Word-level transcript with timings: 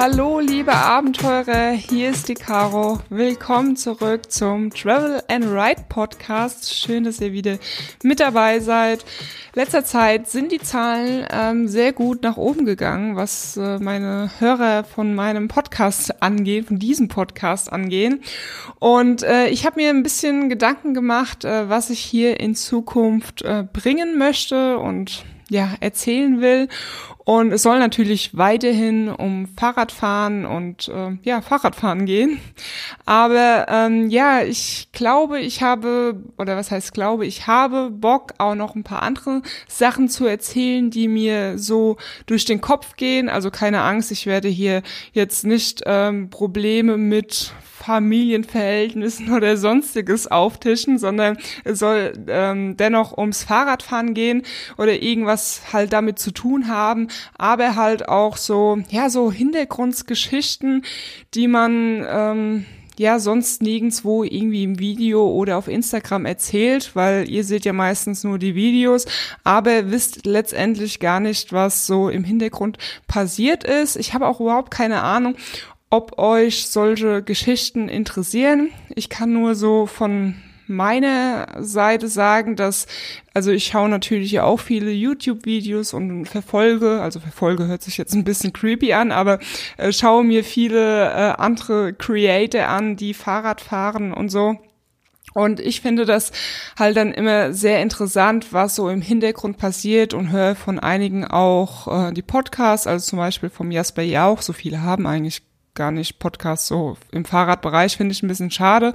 Hallo 0.00 0.38
liebe 0.38 0.72
Abenteurer, 0.72 1.72
hier 1.72 2.10
ist 2.10 2.28
die 2.28 2.34
Caro. 2.34 3.00
Willkommen 3.10 3.74
zurück 3.74 4.30
zum 4.30 4.70
Travel 4.70 5.20
and 5.26 5.46
Ride 5.46 5.86
Podcast. 5.88 6.72
Schön, 6.72 7.02
dass 7.02 7.20
ihr 7.20 7.32
wieder 7.32 7.58
mit 8.04 8.20
dabei 8.20 8.60
seid. 8.60 9.04
Letzter 9.54 9.84
Zeit 9.84 10.28
sind 10.28 10.52
die 10.52 10.60
Zahlen 10.60 11.26
ähm, 11.32 11.66
sehr 11.66 11.92
gut 11.92 12.22
nach 12.22 12.36
oben 12.36 12.64
gegangen, 12.64 13.16
was 13.16 13.56
äh, 13.56 13.80
meine 13.80 14.30
Hörer 14.38 14.84
von 14.84 15.16
meinem 15.16 15.48
Podcast 15.48 16.22
angeht, 16.22 16.66
von 16.66 16.78
diesem 16.78 17.08
Podcast 17.08 17.72
angehen. 17.72 18.22
Und 18.78 19.24
äh, 19.24 19.48
ich 19.48 19.66
habe 19.66 19.80
mir 19.80 19.90
ein 19.90 20.04
bisschen 20.04 20.48
Gedanken 20.48 20.94
gemacht, 20.94 21.44
äh, 21.44 21.68
was 21.68 21.90
ich 21.90 21.98
hier 21.98 22.38
in 22.38 22.54
Zukunft 22.54 23.42
äh, 23.42 23.64
bringen 23.72 24.16
möchte 24.16 24.78
und 24.78 25.24
ja, 25.50 25.74
erzählen 25.80 26.40
will. 26.40 26.68
Und 27.28 27.52
es 27.52 27.62
soll 27.62 27.78
natürlich 27.78 28.38
weiterhin 28.38 29.10
um 29.10 29.48
Fahrradfahren 29.48 30.46
und 30.46 30.88
äh, 30.88 31.18
ja, 31.24 31.42
Fahrradfahren 31.42 32.06
gehen. 32.06 32.40
Aber 33.04 33.66
ähm, 33.68 34.08
ja, 34.08 34.40
ich 34.40 34.88
glaube, 34.92 35.38
ich 35.38 35.62
habe, 35.62 36.22
oder 36.38 36.56
was 36.56 36.70
heißt 36.70 36.94
glaube, 36.94 37.26
ich 37.26 37.46
habe 37.46 37.90
Bock, 37.90 38.32
auch 38.38 38.54
noch 38.54 38.74
ein 38.74 38.82
paar 38.82 39.02
andere 39.02 39.42
Sachen 39.68 40.08
zu 40.08 40.24
erzählen, 40.24 40.90
die 40.90 41.06
mir 41.06 41.58
so 41.58 41.98
durch 42.24 42.46
den 42.46 42.62
Kopf 42.62 42.96
gehen. 42.96 43.28
Also 43.28 43.50
keine 43.50 43.82
Angst, 43.82 44.10
ich 44.10 44.24
werde 44.24 44.48
hier 44.48 44.80
jetzt 45.12 45.44
nicht 45.44 45.82
ähm, 45.84 46.30
Probleme 46.30 46.96
mit 46.96 47.52
Familienverhältnissen 47.88 49.32
oder 49.34 49.56
sonstiges 49.56 50.26
auftischen, 50.26 50.98
sondern 50.98 51.38
es 51.64 51.78
soll 51.78 52.12
ähm, 52.28 52.76
dennoch 52.76 53.16
ums 53.16 53.44
Fahrradfahren 53.44 54.12
gehen 54.12 54.42
oder 54.76 55.00
irgendwas 55.02 55.72
halt 55.72 55.94
damit 55.94 56.18
zu 56.18 56.30
tun 56.30 56.68
haben, 56.68 57.08
aber 57.38 57.76
halt 57.76 58.06
auch 58.06 58.36
so, 58.36 58.78
ja, 58.90 59.08
so 59.08 59.32
Hintergrundgeschichten, 59.32 60.84
die 61.32 61.48
man 61.48 62.06
ähm, 62.06 62.66
ja 62.98 63.20
sonst 63.20 63.62
nirgendswo 63.62 64.22
irgendwie 64.22 64.64
im 64.64 64.78
Video 64.78 65.26
oder 65.26 65.56
auf 65.56 65.66
Instagram 65.66 66.26
erzählt, 66.26 66.90
weil 66.94 67.30
ihr 67.30 67.44
seht 67.44 67.64
ja 67.64 67.72
meistens 67.72 68.22
nur 68.22 68.38
die 68.38 68.54
Videos, 68.54 69.06
aber 69.44 69.90
wisst 69.90 70.26
letztendlich 70.26 71.00
gar 71.00 71.20
nicht, 71.20 71.54
was 71.54 71.86
so 71.86 72.10
im 72.10 72.24
Hintergrund 72.24 72.76
passiert 73.06 73.64
ist. 73.64 73.96
Ich 73.96 74.12
habe 74.12 74.26
auch 74.26 74.40
überhaupt 74.40 74.70
keine 74.70 75.02
Ahnung, 75.02 75.36
ob 75.90 76.18
euch 76.18 76.68
solche 76.68 77.22
Geschichten 77.22 77.88
interessieren. 77.88 78.70
Ich 78.94 79.08
kann 79.08 79.32
nur 79.32 79.54
so 79.54 79.86
von 79.86 80.34
meiner 80.68 81.46
Seite 81.60 82.08
sagen, 82.08 82.54
dass, 82.54 82.86
also 83.34 83.50
ich 83.50 83.66
schaue 83.66 83.88
natürlich 83.88 84.40
auch 84.40 84.60
viele 84.60 84.90
YouTube-Videos 84.90 85.94
und 85.94 86.26
verfolge, 86.26 87.00
also 87.00 87.20
verfolge 87.20 87.66
hört 87.66 87.82
sich 87.82 87.96
jetzt 87.96 88.14
ein 88.14 88.24
bisschen 88.24 88.52
creepy 88.52 88.92
an, 88.92 89.10
aber 89.10 89.38
äh, 89.78 89.92
schaue 89.92 90.24
mir 90.24 90.44
viele 90.44 91.06
äh, 91.06 91.34
andere 91.38 91.94
Creator 91.94 92.66
an, 92.66 92.96
die 92.96 93.14
Fahrrad 93.14 93.60
fahren 93.60 94.12
und 94.12 94.28
so. 94.28 94.56
Und 95.34 95.60
ich 95.60 95.82
finde 95.82 96.04
das 96.04 96.32
halt 96.78 96.96
dann 96.96 97.12
immer 97.12 97.52
sehr 97.52 97.80
interessant, 97.80 98.52
was 98.52 98.74
so 98.74 98.88
im 98.88 99.02
Hintergrund 99.02 99.56
passiert 99.56 100.12
und 100.12 100.32
höre 100.32 100.54
von 100.54 100.78
einigen 100.78 101.24
auch 101.26 102.08
äh, 102.08 102.12
die 102.12 102.22
Podcasts, 102.22 102.86
also 102.86 103.06
zum 103.06 103.18
Beispiel 103.18 103.50
vom 103.50 103.70
Jasper 103.70 104.02
Jauch, 104.02 104.42
so 104.42 104.52
viele 104.52 104.82
haben 104.82 105.06
eigentlich 105.06 105.42
gar 105.78 105.90
nicht 105.90 106.18
Podcasts 106.18 106.66
so 106.66 106.98
im 107.10 107.24
Fahrradbereich 107.24 107.96
finde 107.96 108.12
ich 108.12 108.22
ein 108.22 108.28
bisschen 108.28 108.50
schade, 108.50 108.92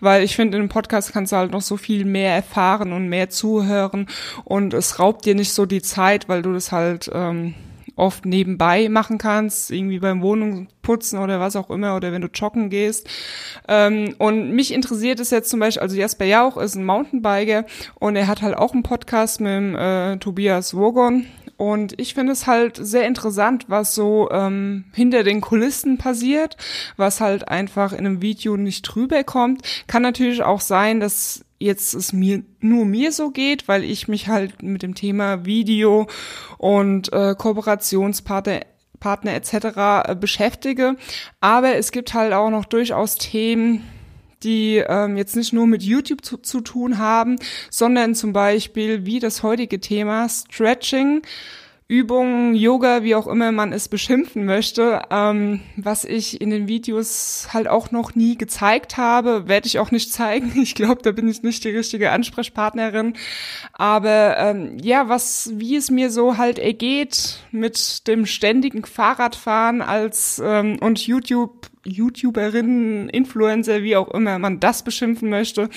weil 0.00 0.22
ich 0.22 0.36
finde, 0.36 0.58
in 0.58 0.64
einem 0.64 0.68
Podcast 0.68 1.12
kannst 1.14 1.32
du 1.32 1.36
halt 1.36 1.52
noch 1.52 1.62
so 1.62 1.78
viel 1.78 2.04
mehr 2.04 2.34
erfahren 2.34 2.92
und 2.92 3.08
mehr 3.08 3.30
zuhören 3.30 4.08
und 4.44 4.74
es 4.74 4.98
raubt 4.98 5.24
dir 5.24 5.34
nicht 5.34 5.54
so 5.54 5.64
die 5.64 5.80
Zeit, 5.80 6.28
weil 6.28 6.42
du 6.42 6.52
das 6.52 6.72
halt 6.72 7.10
ähm, 7.14 7.54
oft 7.96 8.26
nebenbei 8.26 8.88
machen 8.88 9.18
kannst, 9.18 9.70
irgendwie 9.70 10.00
beim 10.00 10.20
Wohnung 10.20 10.68
putzen 10.82 11.18
oder 11.18 11.40
was 11.40 11.56
auch 11.56 11.70
immer 11.70 11.96
oder 11.96 12.12
wenn 12.12 12.22
du 12.22 12.28
joggen 12.28 12.68
gehst. 12.68 13.08
Ähm, 13.68 14.14
und 14.18 14.50
mich 14.50 14.72
interessiert 14.72 15.20
es 15.20 15.30
jetzt 15.30 15.50
zum 15.50 15.60
Beispiel, 15.60 15.82
also 15.82 15.96
Jasper 15.96 16.24
Jauch 16.24 16.56
ist 16.56 16.74
ein 16.74 16.84
Mountainbiker 16.84 17.64
und 17.94 18.16
er 18.16 18.26
hat 18.26 18.42
halt 18.42 18.56
auch 18.56 18.72
einen 18.72 18.82
Podcast 18.82 19.40
mit 19.40 19.52
dem, 19.52 19.76
äh, 19.76 20.16
Tobias 20.18 20.74
Wogon 20.74 21.26
und 21.56 21.98
ich 22.00 22.14
finde 22.14 22.32
es 22.32 22.46
halt 22.46 22.76
sehr 22.76 23.06
interessant, 23.06 23.66
was 23.68 23.94
so 23.94 24.28
ähm, 24.30 24.84
hinter 24.92 25.22
den 25.22 25.40
Kulissen 25.40 25.98
passiert, 25.98 26.56
was 26.96 27.20
halt 27.20 27.48
einfach 27.48 27.92
in 27.92 28.00
einem 28.00 28.22
Video 28.22 28.56
nicht 28.56 28.82
drüber 28.82 29.24
kommt. 29.24 29.62
Kann 29.86 30.02
natürlich 30.02 30.42
auch 30.42 30.60
sein, 30.60 31.00
dass 31.00 31.44
jetzt 31.58 31.94
es 31.94 32.12
mir 32.12 32.42
nur 32.60 32.84
mir 32.84 33.12
so 33.12 33.30
geht, 33.30 33.68
weil 33.68 33.84
ich 33.84 34.08
mich 34.08 34.28
halt 34.28 34.62
mit 34.62 34.82
dem 34.82 34.94
Thema 34.94 35.44
Video 35.44 36.06
und 36.58 37.12
äh, 37.12 37.34
Kooperationspartner 37.36 38.60
Partner 39.04 39.34
etc. 39.34 39.54
Äh, 40.08 40.16
beschäftige. 40.18 40.96
Aber 41.40 41.76
es 41.76 41.92
gibt 41.92 42.14
halt 42.14 42.32
auch 42.32 42.48
noch 42.48 42.64
durchaus 42.64 43.16
Themen, 43.16 43.84
die 44.44 44.76
ähm, 44.76 45.16
jetzt 45.16 45.36
nicht 45.36 45.52
nur 45.52 45.66
mit 45.66 45.82
YouTube 45.82 46.24
zu, 46.24 46.38
zu 46.38 46.60
tun 46.60 46.98
haben, 46.98 47.36
sondern 47.70 48.14
zum 48.14 48.32
Beispiel 48.32 49.06
wie 49.06 49.18
das 49.18 49.42
heutige 49.42 49.80
Thema 49.80 50.28
Stretching. 50.28 51.22
Übungen, 51.86 52.54
Yoga, 52.54 53.02
wie 53.02 53.14
auch 53.14 53.26
immer 53.26 53.52
man 53.52 53.74
es 53.74 53.88
beschimpfen 53.88 54.46
möchte, 54.46 55.02
ähm, 55.10 55.60
was 55.76 56.06
ich 56.06 56.40
in 56.40 56.48
den 56.48 56.66
Videos 56.66 57.48
halt 57.52 57.68
auch 57.68 57.90
noch 57.90 58.14
nie 58.14 58.38
gezeigt 58.38 58.96
habe, 58.96 59.48
werde 59.48 59.66
ich 59.66 59.78
auch 59.78 59.90
nicht 59.90 60.10
zeigen. 60.10 60.52
Ich 60.64 60.74
glaube, 60.74 61.02
da 61.02 61.12
bin 61.12 61.28
ich 61.28 61.42
nicht 61.42 61.62
die 61.62 61.70
richtige 61.70 62.10
Ansprechpartnerin. 62.10 63.14
Aber 63.74 64.38
ähm, 64.38 64.78
ja, 64.82 65.10
was, 65.10 65.50
wie 65.54 65.76
es 65.76 65.90
mir 65.90 66.10
so 66.10 66.38
halt 66.38 66.58
ergeht 66.58 67.40
mit 67.50 68.08
dem 68.08 68.24
ständigen 68.24 68.86
Fahrradfahren 68.86 69.82
als 69.82 70.40
ähm, 70.42 70.78
und 70.80 71.06
YouTube 71.06 71.68
YouTuberinnen, 71.84 73.08
Influencer, 73.08 73.82
wie 73.82 73.96
auch 73.96 74.10
immer 74.10 74.38
man 74.38 74.60
das 74.60 74.82
beschimpfen 74.82 75.28
möchte. 75.28 75.68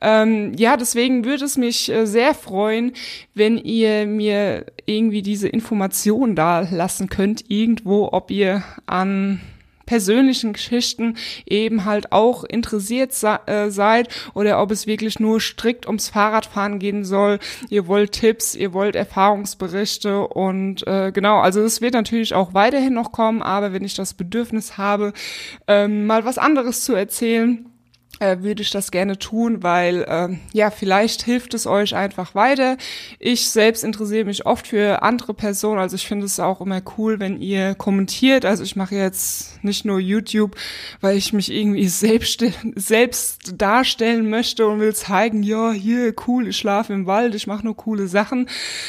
Ähm, 0.00 0.52
ja, 0.56 0.76
deswegen 0.76 1.24
würde 1.24 1.44
es 1.44 1.56
mich 1.56 1.90
äh, 1.90 2.06
sehr 2.06 2.34
freuen, 2.34 2.92
wenn 3.34 3.58
ihr 3.58 4.06
mir 4.06 4.66
irgendwie 4.86 5.22
diese 5.22 5.48
Information 5.48 6.34
da 6.34 6.60
lassen 6.60 7.08
könnt, 7.08 7.50
irgendwo, 7.50 8.08
ob 8.12 8.30
ihr 8.30 8.62
an 8.86 9.40
persönlichen 9.90 10.52
Geschichten 10.52 11.16
eben 11.46 11.84
halt 11.84 12.12
auch 12.12 12.44
interessiert 12.44 13.12
äh, 13.46 13.70
seid 13.70 14.08
oder 14.34 14.62
ob 14.62 14.70
es 14.70 14.86
wirklich 14.86 15.18
nur 15.18 15.40
strikt 15.40 15.84
ums 15.84 16.10
Fahrradfahren 16.10 16.78
gehen 16.78 17.04
soll. 17.04 17.40
Ihr 17.70 17.88
wollt 17.88 18.12
Tipps, 18.12 18.54
ihr 18.54 18.72
wollt 18.72 18.94
Erfahrungsberichte 18.94 20.28
und 20.28 20.86
äh, 20.86 21.10
genau, 21.10 21.40
also 21.40 21.60
es 21.62 21.80
wird 21.80 21.94
natürlich 21.94 22.34
auch 22.34 22.54
weiterhin 22.54 22.94
noch 22.94 23.10
kommen, 23.10 23.42
aber 23.42 23.72
wenn 23.72 23.82
ich 23.82 23.94
das 23.94 24.14
Bedürfnis 24.14 24.78
habe, 24.78 25.12
ähm, 25.66 26.06
mal 26.06 26.24
was 26.24 26.38
anderes 26.38 26.84
zu 26.84 26.94
erzählen, 26.94 27.66
äh, 28.20 28.42
würde 28.42 28.62
ich 28.62 28.70
das 28.70 28.90
gerne 28.90 29.18
tun, 29.18 29.62
weil 29.62 30.02
äh, 30.02 30.36
ja, 30.52 30.70
vielleicht 30.70 31.22
hilft 31.22 31.54
es 31.54 31.66
euch 31.66 31.96
einfach 31.96 32.34
weiter. 32.34 32.76
Ich 33.18 33.48
selbst 33.48 33.82
interessiere 33.82 34.26
mich 34.26 34.46
oft 34.46 34.68
für 34.68 35.02
andere 35.02 35.34
Personen, 35.34 35.80
also 35.80 35.96
ich 35.96 36.06
finde 36.06 36.26
es 36.26 36.38
auch 36.38 36.60
immer 36.60 36.82
cool, 36.98 37.18
wenn 37.18 37.40
ihr 37.40 37.74
kommentiert. 37.74 38.44
Also 38.44 38.62
ich 38.62 38.76
mache 38.76 38.94
jetzt 38.94 39.59
nicht 39.62 39.84
nur 39.84 39.98
YouTube, 39.98 40.56
weil 41.00 41.16
ich 41.16 41.32
mich 41.32 41.52
irgendwie 41.52 41.88
selbst, 41.88 42.44
selbst 42.74 43.54
darstellen 43.56 44.30
möchte 44.30 44.66
und 44.66 44.80
will 44.80 44.94
zeigen, 44.94 45.42
ja, 45.42 45.72
hier 45.72 46.14
cool, 46.26 46.48
ich 46.48 46.56
schlafe 46.56 46.92
im 46.92 47.06
Wald, 47.06 47.34
ich 47.34 47.46
mache 47.46 47.64
nur 47.64 47.76
coole 47.76 48.08
Sachen, 48.08 48.48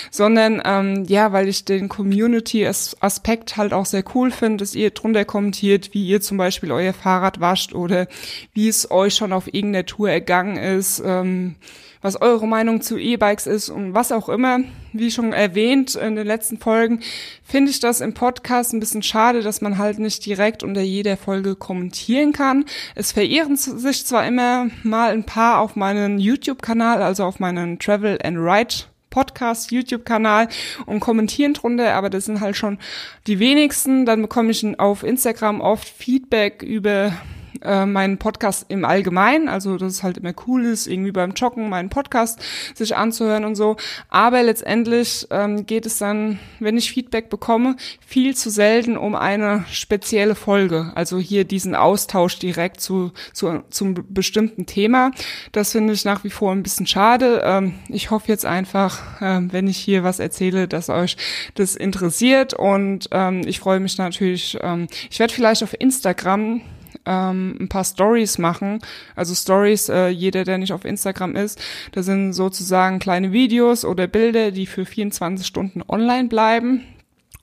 sondern 0.10 0.62
ähm, 0.64 1.06
ja, 1.08 1.32
weil 1.32 1.48
ich 1.48 1.66
den 1.66 1.90
Community-Aspekt 1.90 3.58
halt 3.58 3.74
auch 3.74 3.86
sehr 3.86 4.04
cool 4.16 4.32
finde, 4.32 4.58
dass 4.58 4.76
ihr 4.76 4.92
drunter 4.92 5.26
kommentiert, 5.26 5.94
wie 5.94 6.08
ihr 6.08 6.22
zum 6.22 6.38
Beispiel 6.38 6.72
euer 6.72 6.94
Fahrrad 6.94 7.40
wascht 7.40 7.74
oder 7.74 8.08
wie 8.54 8.68
es 8.68 8.90
euch 8.92 9.16
schon 9.16 9.34
auf 9.34 9.48
irgendeiner 9.54 9.86
Tour 9.86 10.10
ergangen 10.10 10.58
ist, 10.58 11.02
ähm, 11.06 11.56
was 12.02 12.22
eure 12.22 12.48
Meinung 12.48 12.82
zu 12.82 12.98
E-Bikes 12.98 13.48
ist 13.48 13.70
und 13.70 13.94
was 13.94 14.12
auch 14.12 14.30
immer. 14.30 14.60
Wie 14.94 15.12
schon 15.12 15.32
erwähnt 15.34 15.96
in 15.96 16.16
den 16.16 16.28
letzten 16.28 16.58
Folgen, 16.58 17.00
finde 17.44 17.72
ich 17.72 17.80
das 17.80 18.02
im 18.02 18.14
Podcast 18.14 18.74
ein 18.74 18.80
bisschen 18.80 19.04
schade, 19.04 19.42
dass 19.42 19.62
man 19.62 19.78
halt 19.78 20.00
nicht 20.00 20.26
direkt 20.26 20.64
unter 20.64 20.82
jeder 20.82 21.16
Folge 21.16 21.56
kommentieren 21.56 22.34
kann. 22.34 22.66
Es 22.96 23.12
verirren 23.12 23.56
sich 23.56 24.06
zwar 24.06 24.26
immer 24.28 24.68
mal 24.84 25.12
ein 25.12 25.26
paar 25.26 25.60
auf 25.60 25.76
meinen 25.76 26.20
YouTube-Kanal, 26.20 27.02
also 27.02 27.24
auf 27.24 27.40
meinen 27.40 27.80
Travel 27.80 28.20
and 28.24 28.38
Ride 28.38 28.92
Podcast, 29.12 29.72
YouTube-Kanal 29.72 30.48
und 30.88 31.02
kommentieren 31.02 31.54
drunter, 31.54 31.94
aber 31.94 32.10
das 32.10 32.26
sind 32.26 32.40
halt 32.40 32.56
schon 32.56 32.80
die 33.28 33.40
wenigsten. 33.40 34.06
Dann 34.06 34.22
bekomme 34.22 34.52
ich 34.52 34.80
auf 34.80 35.04
Instagram 35.04 35.62
oft 35.62 35.88
Feedback 35.88 36.64
über 36.64 37.14
äh, 37.62 37.86
meinen 37.86 38.18
Podcast 38.18 38.66
im 38.70 38.86
Allgemeinen, 38.86 39.48
also 39.48 39.78
dass 39.78 39.94
es 39.94 40.04
halt 40.04 40.18
immer 40.18 40.34
cool 40.48 40.66
ist, 40.66 40.88
irgendwie 40.88 41.12
beim 41.12 41.32
Joggen 41.32 41.70
meinen 41.70 41.90
Podcast 41.90 42.40
sich 42.76 42.96
anzuhören 42.96 43.46
und 43.46 43.56
so. 43.56 43.78
Aber 44.10 44.44
letztendlich 44.44 45.28
ähm, 45.30 45.66
geht 45.66 45.86
es 45.86 45.98
dann, 45.98 46.40
wenn 46.60 46.78
ich 46.78 46.92
Feedback 46.92 47.30
bekomme, 47.30 47.76
viel 48.06 48.36
zu 48.36 48.50
selten 48.50 48.98
um 48.98 49.16
eine 49.16 49.66
spezielle 49.72 50.36
Folge. 50.36 50.92
Also 50.96 51.20
hier 51.20 51.44
diesen 51.46 51.76
Austausch 51.76 52.40
direkt 52.40 52.82
zu, 52.82 53.12
zu 53.34 53.64
zum 53.70 53.96
bestimmten 54.10 54.66
Thema. 54.66 55.12
Das 55.52 55.72
finde 55.72 55.94
ich 55.94 56.06
nach 56.06 56.24
wie 56.24 56.30
vor 56.30 56.52
ein 56.52 56.64
bisschen 56.64 56.88
schade. 56.88 57.42
Ähm, 57.44 57.74
ich 57.90 58.12
hoffe 58.12 58.28
jetzt 58.28 58.46
einfach, 58.46 59.22
äh, 59.22 59.42
wenn 59.52 59.68
ich 59.68 59.78
hier 59.78 60.04
was 60.04 60.20
erzähle, 60.20 60.68
dass 60.68 60.90
euch 60.90 61.18
das 61.56 61.76
interessiert 61.76 62.54
und 62.54 63.10
ähm, 63.12 63.42
ich 63.46 63.60
freue 63.60 63.80
mich 63.80 63.98
natürlich. 63.98 64.58
Ähm, 64.62 64.88
ich 65.10 65.20
werde 65.20 65.34
vielleicht 65.34 65.64
auf 65.64 65.76
Instagram 65.80 66.62
ähm, 67.06 67.58
ein 67.60 67.70
paar 67.70 67.84
Stories 67.84 68.38
machen. 68.38 68.80
Also 69.16 69.34
Stories, 69.34 69.90
äh, 69.90 70.08
jeder, 70.08 70.44
der 70.44 70.58
nicht 70.58 70.74
auf 70.74 70.86
Instagram 70.86 71.36
ist, 71.36 71.62
das 71.92 72.06
sind 72.06 72.34
sozusagen 72.34 73.00
kleine 73.00 73.32
Videos 73.32 73.86
oder 73.86 74.08
Bilder, 74.08 74.52
die 74.52 74.66
für 74.66 74.86
24 74.86 75.46
Stunden 75.46 75.82
online 75.88 76.28
bleiben. 76.28 76.84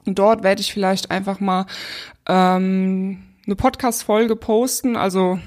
Und 0.06 0.18
dort 0.18 0.42
werde 0.42 0.60
ich 0.60 0.72
vielleicht 0.72 1.10
einfach 1.10 1.40
mal 1.40 1.66
ähm, 2.26 3.22
eine 3.46 3.56
Podcast-Folge 3.56 4.36
posten, 4.36 4.96
also 4.96 5.38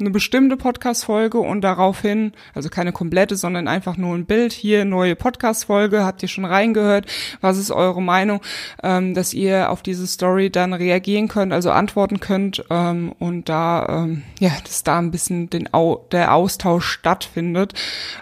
eine 0.00 0.10
bestimmte 0.10 0.56
Podcast-Folge 0.56 1.38
und 1.38 1.60
daraufhin, 1.60 2.32
also 2.54 2.68
keine 2.68 2.92
komplette, 2.92 3.36
sondern 3.36 3.68
einfach 3.68 3.96
nur 3.96 4.14
ein 4.14 4.26
Bild, 4.26 4.52
hier 4.52 4.84
neue 4.84 5.16
Podcast-Folge, 5.16 6.04
habt 6.04 6.22
ihr 6.22 6.28
schon 6.28 6.44
reingehört, 6.44 7.06
was 7.40 7.58
ist 7.58 7.70
eure 7.70 8.02
Meinung, 8.02 8.40
ähm, 8.82 9.14
dass 9.14 9.34
ihr 9.34 9.70
auf 9.70 9.82
diese 9.82 10.06
Story 10.06 10.50
dann 10.50 10.72
reagieren 10.72 11.28
könnt, 11.28 11.52
also 11.52 11.70
antworten 11.70 12.20
könnt 12.20 12.64
ähm, 12.70 13.12
und 13.18 13.48
da, 13.48 14.04
ähm, 14.04 14.22
ja, 14.38 14.50
dass 14.64 14.82
da 14.82 14.98
ein 14.98 15.10
bisschen 15.10 15.50
den 15.50 15.72
Au 15.74 16.06
der 16.12 16.34
Austausch 16.34 16.86
stattfindet 16.86 17.74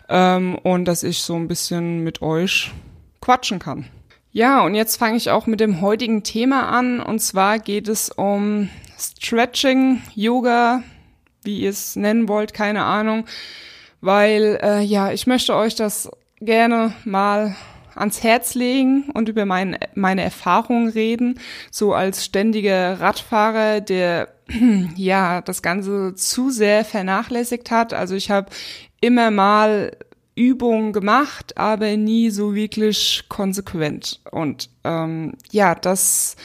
ähm, 0.09 0.57
und 0.57 0.85
dass 0.85 1.03
ich 1.03 1.23
so 1.23 1.37
ein 1.37 1.49
bisschen 1.49 2.03
mit 2.03 2.23
euch 2.23 2.73
quatschen 3.21 3.59
kann. 3.59 3.87
Ja, 4.31 4.63
und 4.63 4.75
jetzt 4.75 4.97
fange 4.97 5.17
ich 5.17 5.31
auch 5.31 5.47
mit 5.47 5.61
dem 5.61 5.81
heutigen 5.81 6.23
Thema 6.23 6.69
an 6.69 7.01
und 7.01 7.21
zwar 7.21 7.59
geht 7.59 7.89
es 7.89 8.11
um 8.11 8.69
Stretching, 8.99 10.03
Yoga, 10.15 10.83
wie 11.49 11.61
ihr 11.61 11.71
es 11.71 11.97
nennen 11.97 12.29
wollt, 12.29 12.53
keine 12.53 12.85
Ahnung, 12.85 13.25
weil 14.03 14.61
äh, 14.63 14.83
ja, 14.83 15.11
ich 15.11 15.27
möchte 15.27 15.57
euch 15.57 15.75
das 15.75 16.11
gerne 16.41 16.93
mal 17.07 17.57
ans 17.95 18.23
Herz 18.23 18.55
legen 18.55 19.11
und 19.15 19.31
über 19.31 19.47
mein, 19.47 19.79
meine 19.95 20.23
Erfahrungen 20.23 20.91
reden, 20.91 21.41
so 21.71 21.95
als 21.95 22.27
ständiger 22.27 23.01
Radfahrer, 23.01 23.81
der 23.81 24.29
ja 24.95 25.41
das 25.41 25.63
Ganze 25.63 26.15
zu 26.15 26.51
sehr 26.51 26.85
vernachlässigt 26.85 27.71
hat. 27.71 27.95
Also 27.95 28.15
ich 28.15 28.31
habe 28.31 28.51
immer 29.01 29.31
mal 29.31 29.97
Übungen 30.35 30.93
gemacht, 30.93 31.57
aber 31.57 31.97
nie 31.97 32.29
so 32.29 32.55
wirklich 32.55 33.25
konsequent. 33.31 34.21
Und 34.31 34.69
ähm, 34.85 35.33
ja, 35.51 35.75
das 35.75 36.37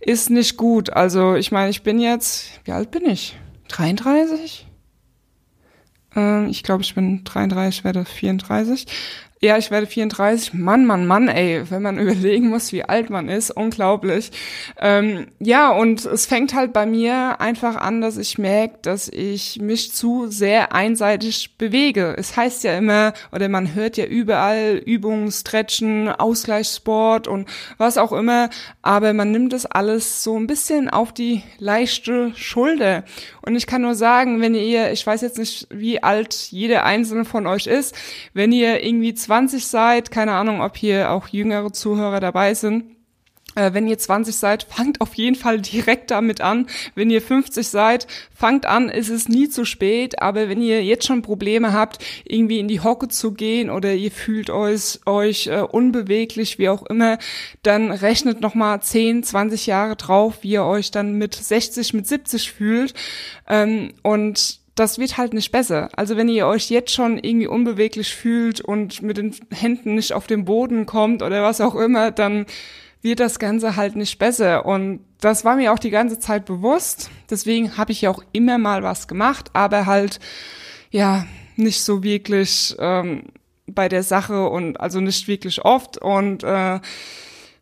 ist 0.00 0.30
nicht 0.30 0.56
gut. 0.56 0.88
Also 0.90 1.34
ich 1.34 1.52
meine, 1.52 1.68
ich 1.68 1.82
bin 1.82 2.00
jetzt, 2.00 2.48
wie 2.64 2.72
alt 2.72 2.90
bin 2.90 3.04
ich? 3.04 3.36
33? 3.68 4.66
Ähm, 6.16 6.48
ich 6.48 6.62
glaube, 6.62 6.82
ich 6.82 6.94
bin 6.94 7.24
33, 7.24 7.84
werde 7.84 8.04
34. 8.04 8.86
Ja, 9.40 9.56
ich 9.56 9.70
werde 9.70 9.86
34. 9.86 10.54
Mann, 10.54 10.84
Mann, 10.84 11.06
Mann, 11.06 11.28
ey, 11.28 11.62
wenn 11.70 11.82
man 11.82 11.98
überlegen 12.00 12.48
muss, 12.48 12.72
wie 12.72 12.82
alt 12.82 13.08
man 13.08 13.28
ist, 13.28 13.52
unglaublich. 13.52 14.32
Ähm, 14.80 15.28
ja, 15.38 15.70
und 15.70 16.04
es 16.04 16.26
fängt 16.26 16.54
halt 16.54 16.72
bei 16.72 16.86
mir 16.86 17.40
einfach 17.40 17.76
an, 17.76 18.00
dass 18.00 18.16
ich 18.16 18.38
merke, 18.38 18.78
dass 18.82 19.08
ich 19.08 19.60
mich 19.60 19.92
zu 19.92 20.26
sehr 20.26 20.74
einseitig 20.74 21.56
bewege. 21.56 22.14
Es 22.18 22.36
heißt 22.36 22.64
ja 22.64 22.76
immer, 22.76 23.12
oder 23.30 23.48
man 23.48 23.76
hört 23.76 23.96
ja 23.96 24.06
überall 24.06 24.82
Übungen, 24.84 25.30
Stretchen, 25.30 26.08
Ausgleichssport 26.08 27.28
und 27.28 27.48
was 27.76 27.96
auch 27.96 28.12
immer, 28.12 28.50
aber 28.82 29.12
man 29.12 29.30
nimmt 29.30 29.52
das 29.52 29.66
alles 29.66 30.24
so 30.24 30.36
ein 30.36 30.48
bisschen 30.48 30.90
auf 30.90 31.12
die 31.12 31.42
leichte 31.58 32.32
Schulter. 32.34 33.04
Und 33.42 33.54
ich 33.54 33.68
kann 33.68 33.82
nur 33.82 33.94
sagen, 33.94 34.40
wenn 34.40 34.56
ihr, 34.56 34.90
ich 34.90 35.06
weiß 35.06 35.20
jetzt 35.20 35.38
nicht, 35.38 35.68
wie 35.70 36.02
alt 36.02 36.34
jeder 36.50 36.84
einzelne 36.84 37.24
von 37.24 37.46
euch 37.46 37.68
ist, 37.68 37.94
wenn 38.34 38.50
ihr 38.50 38.84
irgendwie 38.84 39.14
20 39.28 39.66
seid, 39.66 40.10
keine 40.10 40.32
Ahnung, 40.32 40.62
ob 40.62 40.78
hier 40.78 41.10
auch 41.10 41.28
jüngere 41.28 41.70
Zuhörer 41.70 42.18
dabei 42.18 42.54
sind, 42.54 42.96
äh, 43.56 43.74
wenn 43.74 43.86
ihr 43.86 43.98
20 43.98 44.34
seid, 44.34 44.62
fangt 44.62 45.02
auf 45.02 45.12
jeden 45.12 45.36
Fall 45.36 45.60
direkt 45.60 46.10
damit 46.10 46.40
an. 46.40 46.66
Wenn 46.94 47.10
ihr 47.10 47.20
50 47.20 47.68
seid, 47.68 48.06
fangt 48.34 48.64
an, 48.64 48.88
es 48.88 49.10
ist 49.10 49.28
nie 49.28 49.50
zu 49.50 49.66
spät. 49.66 50.22
Aber 50.22 50.48
wenn 50.48 50.62
ihr 50.62 50.82
jetzt 50.82 51.06
schon 51.06 51.20
Probleme 51.20 51.74
habt, 51.74 52.02
irgendwie 52.24 52.58
in 52.58 52.68
die 52.68 52.80
Hocke 52.80 53.08
zu 53.08 53.32
gehen 53.34 53.68
oder 53.68 53.92
ihr 53.92 54.12
fühlt 54.12 54.48
euch, 54.48 55.00
euch 55.04 55.48
äh, 55.48 55.60
unbeweglich, 55.60 56.58
wie 56.58 56.70
auch 56.70 56.86
immer, 56.86 57.18
dann 57.62 57.90
rechnet 57.90 58.40
nochmal 58.40 58.80
10, 58.80 59.24
20 59.24 59.66
Jahre 59.66 59.96
drauf, 59.96 60.38
wie 60.40 60.52
ihr 60.52 60.64
euch 60.64 60.90
dann 60.90 61.12
mit 61.18 61.34
60, 61.34 61.92
mit 61.92 62.06
70 62.06 62.50
fühlt. 62.50 62.94
Ähm, 63.46 63.92
und 64.02 64.66
das 64.78 64.98
wird 64.98 65.16
halt 65.16 65.34
nicht 65.34 65.50
besser. 65.50 65.88
Also 65.96 66.16
wenn 66.16 66.28
ihr 66.28 66.46
euch 66.46 66.70
jetzt 66.70 66.92
schon 66.92 67.18
irgendwie 67.18 67.48
unbeweglich 67.48 68.14
fühlt 68.14 68.60
und 68.60 69.02
mit 69.02 69.16
den 69.16 69.34
Händen 69.50 69.94
nicht 69.94 70.12
auf 70.12 70.26
den 70.26 70.44
Boden 70.44 70.86
kommt 70.86 71.22
oder 71.22 71.42
was 71.42 71.60
auch 71.60 71.74
immer, 71.74 72.10
dann 72.10 72.46
wird 73.02 73.20
das 73.20 73.38
Ganze 73.38 73.76
halt 73.76 73.96
nicht 73.96 74.18
besser. 74.18 74.66
Und 74.66 75.00
das 75.20 75.44
war 75.44 75.56
mir 75.56 75.72
auch 75.72 75.78
die 75.78 75.90
ganze 75.90 76.18
Zeit 76.18 76.44
bewusst. 76.44 77.10
Deswegen 77.28 77.76
habe 77.76 77.92
ich 77.92 78.02
ja 78.02 78.10
auch 78.10 78.22
immer 78.32 78.58
mal 78.58 78.82
was 78.82 79.08
gemacht, 79.08 79.50
aber 79.52 79.86
halt 79.86 80.20
ja 80.90 81.26
nicht 81.56 81.82
so 81.82 82.04
wirklich 82.04 82.76
ähm, 82.78 83.24
bei 83.66 83.88
der 83.88 84.04
Sache 84.04 84.48
und 84.48 84.78
also 84.80 85.00
nicht 85.00 85.26
wirklich 85.26 85.64
oft. 85.64 85.98
Und 85.98 86.44
äh, 86.44 86.78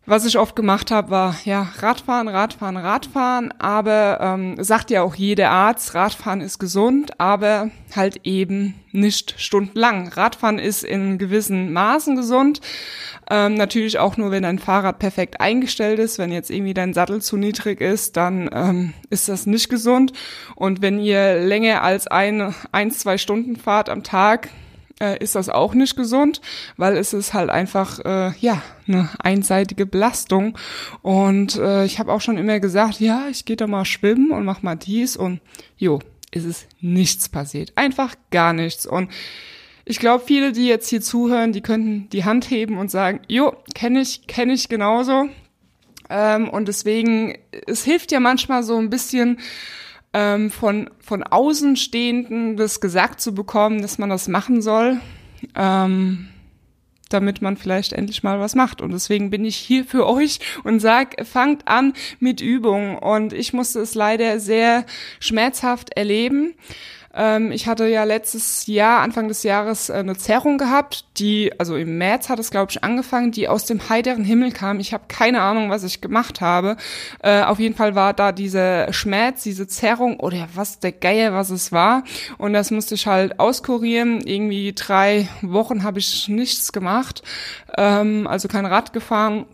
was 0.07 0.25
ich 0.25 0.39
oft 0.39 0.55
gemacht 0.55 0.93
habe, 0.93 1.11
war 1.11 1.37
ja 1.45 1.69
Radfahren, 1.79 2.29
Radfahren, 2.29 2.77
Radfahren. 2.77 3.53
Aber 3.59 4.19
ähm, 4.21 4.63
sagt 4.63 4.91
ja 4.91 5.03
auch 5.03 5.17
jeder 5.17 5.51
Arzt, 5.51 5.95
Radfahren 5.95 6.41
ist 6.41 6.59
gesund, 6.61 7.19
aber 7.19 7.71
halt 7.95 8.21
eben 8.25 8.75
nicht 8.93 9.35
stundenlang. 9.37 10.09
Radfahren 10.09 10.61
ist 10.61 10.85
in 10.85 11.19
gewissen 11.19 11.73
Maßen 11.73 12.15
gesund. 12.15 12.61
Ähm, 13.29 13.55
natürlich 13.55 13.99
auch 13.99 14.17
nur, 14.17 14.31
wenn 14.31 14.45
dein 14.45 14.61
Fahrrad 14.61 15.01
perfekt 15.01 15.41
eingestellt 15.41 15.99
ist. 15.99 16.19
Wenn 16.19 16.31
jetzt 16.31 16.51
irgendwie 16.51 16.75
dein 16.75 16.95
Sattel 16.95 17.21
zu 17.21 17.37
niedrig 17.37 17.81
ist, 17.81 18.17
dann 18.17 18.49
ähm, 18.53 18.93
ist 19.11 19.29
das 19.29 19.47
nicht 19.47 19.69
gesund. 19.69 20.13
Und 20.55 20.83
wenn 20.83 21.01
ihr 21.01 21.41
länger 21.41 21.83
als 21.83 22.07
eine, 22.07 22.55
eins, 22.71 23.01
zwei 23.01 23.19
Stunden 23.19 23.57
fahrt 23.57 23.89
am 23.89 24.05
Tag, 24.05 24.51
äh, 25.01 25.23
ist 25.23 25.35
das 25.35 25.49
auch 25.49 25.75
nicht 25.75 25.97
gesund, 25.97 26.41
weil 26.77 26.97
es 26.97 27.13
ist 27.13 27.35
halt 27.35 27.51
einfach 27.51 27.99
äh, 28.05 28.33
ja 28.39 28.63
eine 28.89 29.11
einseitige 29.19 29.87
Belastung. 29.87 30.57
Und 31.03 31.57
äh, 31.57 31.85
ich 31.85 31.99
habe 31.99 32.13
auch 32.13 32.21
schon 32.21 32.39
immer 32.39 32.61
gesagt, 32.61 33.01
ja, 33.01 33.29
ich 33.31 33.45
gehe 33.45 33.57
da 33.57 33.67
mal 33.67 33.85
schwimmen 33.85 34.31
und 34.31 34.45
mach 34.45 34.63
mal 34.63 34.77
dies 34.77 35.17
und 35.17 35.41
jo, 35.77 36.01
ist 36.31 36.45
es 36.45 36.67
nichts 36.81 37.29
passiert, 37.29 37.73
einfach 37.77 38.15
gar 38.31 38.53
nichts. 38.53 38.87
Und 38.87 39.11
ich 39.85 40.01
glaube, 40.01 40.25
viele, 40.27 40.53
die 40.53 40.67
jetzt 40.67 40.89
hier 40.89 41.01
zuhören, 41.01 41.53
die 41.53 41.61
könnten 41.61 42.09
die 42.11 42.25
Hand 42.25 42.51
heben 42.51 42.77
und 42.77 42.91
sagen, 42.91 43.21
jo, 43.29 43.55
kenne 43.75 44.01
ich, 44.01 44.27
kenne 44.27 44.53
ich 44.53 44.69
genauso. 44.69 45.29
Ähm, 46.11 46.49
und 46.49 46.69
deswegen, 46.69 47.39
es 47.67 47.85
hilft 47.85 48.13
ja 48.13 48.21
manchmal 48.21 48.63
so 48.63 48.79
ein 48.79 48.91
bisschen 48.91 49.39
ähm, 50.13 50.51
von, 50.51 50.91
von 50.99 51.23
Außenstehenden 51.23 52.57
das 52.57 52.81
gesagt 52.81 53.21
zu 53.21 53.35
bekommen, 53.35 53.83
dass 53.83 53.99
man 53.99 54.11
das 54.11 54.29
machen 54.29 54.63
soll, 54.63 55.01
ähm, 55.55 56.29
damit 57.09 57.43
man 57.43 57.57
vielleicht 57.57 57.93
endlich 57.93 58.23
mal 58.23 58.41
was 58.41 58.55
macht. 58.55 58.81
Und 58.81 58.93
deswegen 58.93 59.31
bin 59.31 59.45
ich 59.45 59.57
hier 59.57 59.85
für 59.85 60.07
euch 60.07 60.41
und 60.65 60.81
sag, 60.81 61.27
fangt 61.27 61.69
an 61.69 61.93
mit 62.19 62.41
Übungen. 62.41 62.99
Und 62.99 63.33
ich 63.33 63.53
musste 63.53 63.81
es 63.81 63.95
leider 63.95 64.41
sehr 64.41 64.87
schmerzhaft 65.21 65.97
erleben. 65.97 66.55
Ähm, 67.17 67.51
ich 67.51 67.67
hatte 67.67 67.87
ja 67.87 68.05
letztes 68.05 68.67
Jahr, 68.67 69.01
Anfang 69.01 69.29
des 69.29 69.43
Jahres, 69.43 69.89
äh, 69.89 69.95
eine 69.95 70.17
Zerrung 70.17 70.59
gehabt, 70.59 71.07
die, 71.17 71.59
also 71.59 71.77
im 71.77 71.97
März 71.97 72.29
hat 72.29 72.39
es, 72.39 72.51
glaube 72.51 72.71
ich, 72.71 72.85
angefangen, 72.85 73.33
die 73.33 73.49
aus 73.49 73.65
dem 73.65 73.89
heiteren 73.89 74.23
Himmel 74.23 74.53
kam. 74.53 74.79
Ich 74.81 74.93
habe 74.93 75.05
keine 75.09 75.41
Ahnung, 75.41 75.71
was 75.71 75.83
ich 75.83 76.03
gemacht 76.03 76.43
habe. 76.43 76.77
Äh, 77.23 77.43
auf 77.43 77.59
jeden 77.59 77.75
Fall 77.75 77.95
war 77.95 78.13
da 78.13 78.33
dieser 78.33 78.93
Schmerz, 78.93 79.43
diese 79.43 79.67
Zerrung 79.67 80.21
oder 80.21 80.49
was 80.55 80.79
der 80.79 80.93
Geier, 80.93 81.33
was 81.33 81.49
es 81.49 81.73
war. 81.73 82.05
Und 82.37 82.53
das 82.53 82.71
musste 82.71 82.95
ich 82.95 83.07
halt 83.07 83.41
auskurieren. 83.41 84.21
Irgendwie 84.21 84.75
drei 84.75 85.29
Wochen 85.41 85.83
habe 85.83 85.99
ich 85.99 86.29
nichts 86.29 86.73
gemacht, 86.73 87.23
ähm, 87.79 88.27
also 88.27 88.49
kein 88.49 88.67
Rad 88.67 88.93
gefahren 88.93 89.47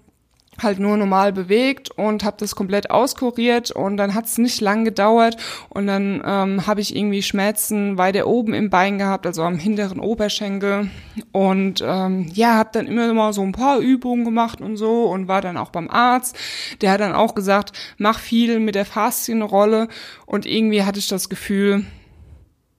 halt 0.61 0.79
nur 0.79 0.97
normal 0.97 1.33
bewegt 1.33 1.91
und 1.91 2.25
habe 2.25 2.37
das 2.39 2.55
komplett 2.55 2.91
auskuriert 2.91 3.71
und 3.71 3.97
dann 3.97 4.15
hat 4.15 4.27
es 4.27 4.39
nicht 4.39 4.61
lang 4.61 4.85
gedauert 4.85 5.37
und 5.71 5.87
dann 5.87 6.23
ähm, 6.25 6.67
habe 6.67 6.81
ich 6.81 6.95
irgendwie 6.95 7.23
Schmerzen 7.23 7.97
weiter 7.97 8.27
oben 8.27 8.53
im 8.53 8.69
Bein 8.69 8.99
gehabt, 8.99 9.27
also 9.27 9.43
am 9.43 9.59
hinteren 9.59 9.99
Oberschenkel 9.99 10.91
und 11.33 11.83
ähm, 11.85 12.31
ja, 12.33 12.55
habe 12.57 12.71
dann 12.73 12.87
immer 12.87 13.13
mal 13.15 13.33
so 13.33 13.43
ein 13.43 13.53
paar 13.53 13.79
Übungen 13.79 14.25
gemacht 14.25 14.61
und 14.61 14.77
so 14.77 15.05
und 15.05 15.27
war 15.27 15.41
dann 15.41 15.57
auch 15.57 15.71
beim 15.71 15.89
Arzt. 15.89 16.37
Der 16.81 16.93
hat 16.93 17.01
dann 17.01 17.15
auch 17.15 17.35
gesagt, 17.35 17.73
mach 17.97 18.19
viel 18.19 18.61
mit 18.61 18.75
der 18.75 18.85
Faszienrolle 18.85 19.89
und 20.27 20.45
irgendwie 20.45 20.83
hatte 20.83 20.99
ich 20.99 21.09
das 21.09 21.29
Gefühl, 21.29 21.87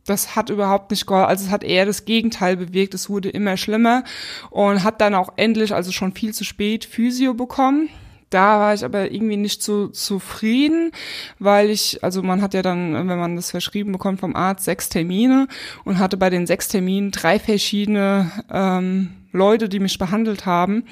das 0.06 0.36
hat 0.36 0.50
überhaupt 0.50 0.92
nicht 0.92 1.08
geholfen. 1.08 1.30
Also 1.30 1.46
es 1.46 1.52
hat 1.52 1.64
eher 1.64 1.86
das 1.86 2.06
Gegenteil 2.06 2.58
bewirkt. 2.58 2.94
Es 2.94 3.10
wurde 3.10 3.30
immer 3.30 3.58
schlimmer 3.58 4.04
und 4.50 4.84
hat 4.84 5.02
dann 5.02 5.16
auch 5.16 5.34
endlich, 5.38 5.74
also 5.74 5.92
schon 5.92 6.14
viel 6.14 6.34
zu 6.34 6.44
spät, 6.44 6.86
Physio 6.86 7.34
bekommen. 7.34 7.90
Da 8.30 8.60
war 8.60 8.74
ich 8.74 8.84
aber 8.84 9.12
irgendwie 9.12 9.38
nicht 9.38 9.62
so 9.62 9.90
zufrieden, 9.90 10.92
weil 11.38 11.70
ich, 11.70 12.04
also 12.04 12.24
man 12.24 12.42
hat 12.42 12.56
ja 12.56 12.64
dann, 12.64 13.08
wenn 13.08 13.20
man 13.20 13.36
das 13.36 13.52
verschrieben 13.52 13.92
bekommt 13.92 14.20
vom 14.20 14.36
Arzt, 14.36 14.66
sechs 14.66 14.90
Termine 14.90 15.48
und 15.86 16.00
hatte 16.00 16.18
bei 16.18 16.32
den 16.32 16.48
sechs 16.48 16.68
Terminen 16.68 17.12
drei 17.12 17.38
verschiedene 17.38 18.32
ähm, 18.50 19.14
Leute, 19.32 19.70
die 19.70 19.80
mich 19.80 20.00
behandelt 20.00 20.48
haben. 20.48 20.86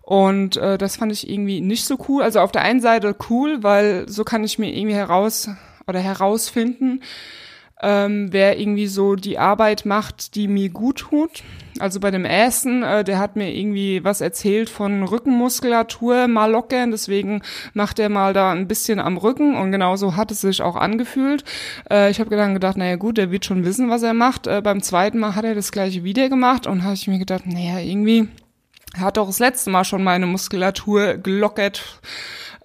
Und 0.00 0.56
äh, 0.56 0.78
das 0.78 0.96
fand 0.96 1.12
ich 1.12 1.28
irgendwie 1.28 1.60
nicht 1.60 1.84
so 1.84 1.98
cool. 2.08 2.22
Also 2.22 2.40
auf 2.40 2.52
der 2.52 2.62
einen 2.62 2.80
Seite 2.80 3.14
cool, 3.28 3.62
weil 3.62 4.08
so 4.08 4.24
kann 4.24 4.42
ich 4.42 4.58
mir 4.58 4.74
irgendwie 4.74 4.94
heraus 4.94 5.50
oder 5.86 6.00
herausfinden, 6.00 7.02
ähm, 7.82 8.28
wer 8.32 8.58
irgendwie 8.58 8.86
so 8.86 9.16
die 9.16 9.38
Arbeit 9.38 9.84
macht, 9.84 10.34
die 10.34 10.48
mir 10.48 10.70
gut 10.70 10.98
tut. 10.98 11.42
Also 11.78 12.00
bei 12.00 12.10
dem 12.10 12.24
Essen, 12.24 12.82
äh, 12.82 13.04
der 13.04 13.18
hat 13.18 13.36
mir 13.36 13.54
irgendwie 13.54 14.02
was 14.02 14.22
erzählt 14.22 14.70
von 14.70 15.02
Rückenmuskulatur 15.02 16.26
mal 16.26 16.50
lockern, 16.50 16.90
deswegen 16.90 17.42
macht 17.74 17.98
er 17.98 18.08
mal 18.08 18.32
da 18.32 18.52
ein 18.52 18.66
bisschen 18.66 18.98
am 18.98 19.18
Rücken 19.18 19.56
und 19.56 19.72
genauso 19.72 20.16
hat 20.16 20.30
es 20.30 20.40
sich 20.40 20.62
auch 20.62 20.76
angefühlt. 20.76 21.44
Äh, 21.90 22.10
ich 22.10 22.18
habe 22.18 22.34
dann 22.34 22.54
gedacht, 22.54 22.78
naja 22.78 22.96
gut, 22.96 23.18
der 23.18 23.30
wird 23.30 23.44
schon 23.44 23.64
wissen, 23.64 23.90
was 23.90 24.02
er 24.02 24.14
macht. 24.14 24.46
Äh, 24.46 24.62
beim 24.62 24.82
zweiten 24.82 25.18
Mal 25.18 25.34
hat 25.34 25.44
er 25.44 25.54
das 25.54 25.70
gleiche 25.70 26.02
wieder 26.02 26.30
gemacht 26.30 26.66
und 26.66 26.82
habe 26.82 26.94
ich 26.94 27.08
mir 27.08 27.18
gedacht, 27.18 27.46
naja, 27.46 27.78
irgendwie 27.78 28.28
hat 28.98 29.18
doch 29.18 29.26
das 29.26 29.38
letzte 29.38 29.68
Mal 29.68 29.84
schon 29.84 30.02
meine 30.02 30.26
Muskulatur 30.26 31.18
gelockert 31.18 32.00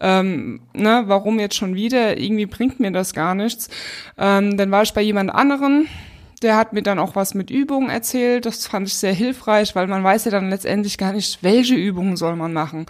ähm, 0.01 0.61
ne, 0.73 1.03
warum 1.05 1.39
jetzt 1.39 1.55
schon 1.55 1.75
wieder? 1.75 2.17
Irgendwie 2.17 2.47
bringt 2.47 2.79
mir 2.79 2.91
das 2.91 3.13
gar 3.13 3.35
nichts. 3.35 3.69
Ähm, 4.17 4.57
dann 4.57 4.71
war 4.71 4.81
ich 4.81 4.93
bei 4.93 5.01
jemand 5.01 5.33
anderen, 5.33 5.87
der 6.41 6.57
hat 6.57 6.73
mir 6.73 6.81
dann 6.81 6.99
auch 6.99 7.15
was 7.15 7.35
mit 7.35 7.51
Übungen 7.51 7.89
erzählt. 7.89 8.45
Das 8.45 8.65
fand 8.65 8.87
ich 8.87 8.95
sehr 8.95 9.13
hilfreich, 9.13 9.75
weil 9.75 9.87
man 9.87 10.03
weiß 10.03 10.25
ja 10.25 10.31
dann 10.31 10.49
letztendlich 10.49 10.97
gar 10.97 11.13
nicht, 11.13 11.43
welche 11.43 11.75
Übungen 11.75 12.17
soll 12.17 12.35
man 12.35 12.51
machen. 12.51 12.87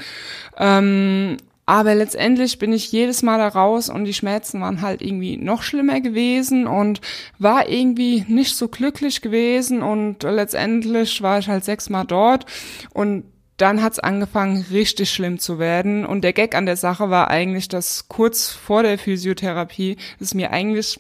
Ähm, 0.58 1.38
aber 1.66 1.96
letztendlich 1.96 2.60
bin 2.60 2.74
ich 2.74 2.92
jedes 2.92 3.22
Mal 3.22 3.38
da 3.38 3.48
raus 3.48 3.90
und 3.90 4.06
die 4.06 4.14
Schmerzen 4.14 4.62
waren 4.62 4.82
halt 4.82 5.02
irgendwie 5.02 5.38
noch 5.38 5.64
schlimmer 5.64 6.02
gewesen 6.02 6.66
und 6.68 7.02
war 7.40 7.70
irgendwie 7.70 8.26
nicht 8.28 8.56
so 8.56 8.68
glücklich 8.68 9.22
gewesen 9.22 9.84
und 9.84 10.24
letztendlich 10.24 11.22
war 11.22 11.40
ich 11.40 11.48
halt 11.48 11.64
sechsmal 11.64 12.06
dort 12.06 12.46
und 12.94 13.24
dann 13.62 13.82
hat's 13.82 14.00
angefangen, 14.00 14.66
richtig 14.72 15.12
schlimm 15.12 15.40
zu 15.40 15.60
werden. 15.60 16.06
Und 16.06 16.24
der 16.24 16.34
Gag 16.34 16.56
an 16.56 16.66
der 16.66 16.78
Sache 16.78 17.10
war 17.10 17.30
eigentlich, 17.30 17.68
dass 17.68 18.08
kurz 18.08 18.50
vor 18.50 18.84
der 18.84 18.98
Physiotherapie 18.98 19.98
es 20.20 20.34
mir 20.34 20.52
eigentlich 20.52 21.00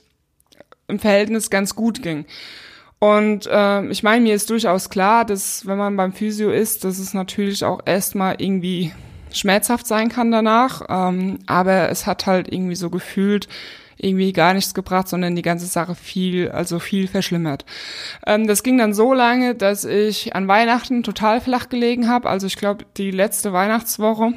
im 0.88 1.00
Verhältnis 1.00 1.50
ganz 1.50 1.76
gut 1.76 2.02
ging. 2.02 2.26
Und 3.00 3.48
äh, 3.48 3.86
ich 3.88 4.04
meine, 4.04 4.22
mir 4.22 4.36
ist 4.36 4.50
durchaus 4.50 4.90
klar, 4.90 5.26
dass 5.26 5.66
wenn 5.66 5.78
man 5.78 5.98
beim 5.98 6.14
Physio 6.14 6.52
ist, 6.52 6.84
dass 6.84 7.00
es 7.00 7.16
natürlich 7.16 7.66
auch 7.66 7.80
erstmal 7.86 8.36
irgendwie 8.40 8.92
schmerzhaft 9.32 9.88
sein 9.88 10.10
kann 10.10 10.32
danach. 10.32 10.84
Ähm, 10.88 11.40
aber 11.48 11.90
es 11.90 12.06
hat 12.06 12.28
halt 12.28 12.52
irgendwie 12.52 12.76
so 12.76 12.90
gefühlt, 12.90 13.48
irgendwie 14.02 14.34
gar 14.34 14.54
nichts 14.54 14.74
gebracht, 14.74 15.08
sondern 15.08 15.36
die 15.36 15.42
ganze 15.42 15.66
Sache 15.66 15.96
viel, 15.96 16.50
also 16.50 16.80
viel 16.80 17.08
verschlimmert. 17.08 17.66
Ähm, 18.26 18.48
das 18.48 18.64
ging 18.64 18.78
dann 18.78 18.94
so 18.94 19.14
lange, 19.14 19.56
dass 19.56 19.86
ich 19.86 20.36
an 20.36 20.48
Weihnachten 20.48 21.04
total 21.04 21.42
flach 21.42 21.70
gelegen 21.70 22.08
habe. 22.08 22.30
Also 22.30 22.48
ich 22.48 22.58
glaube, 22.58 22.86
die 22.98 23.12
letzte 23.12 23.54
Weihnachtswoche 23.54 24.34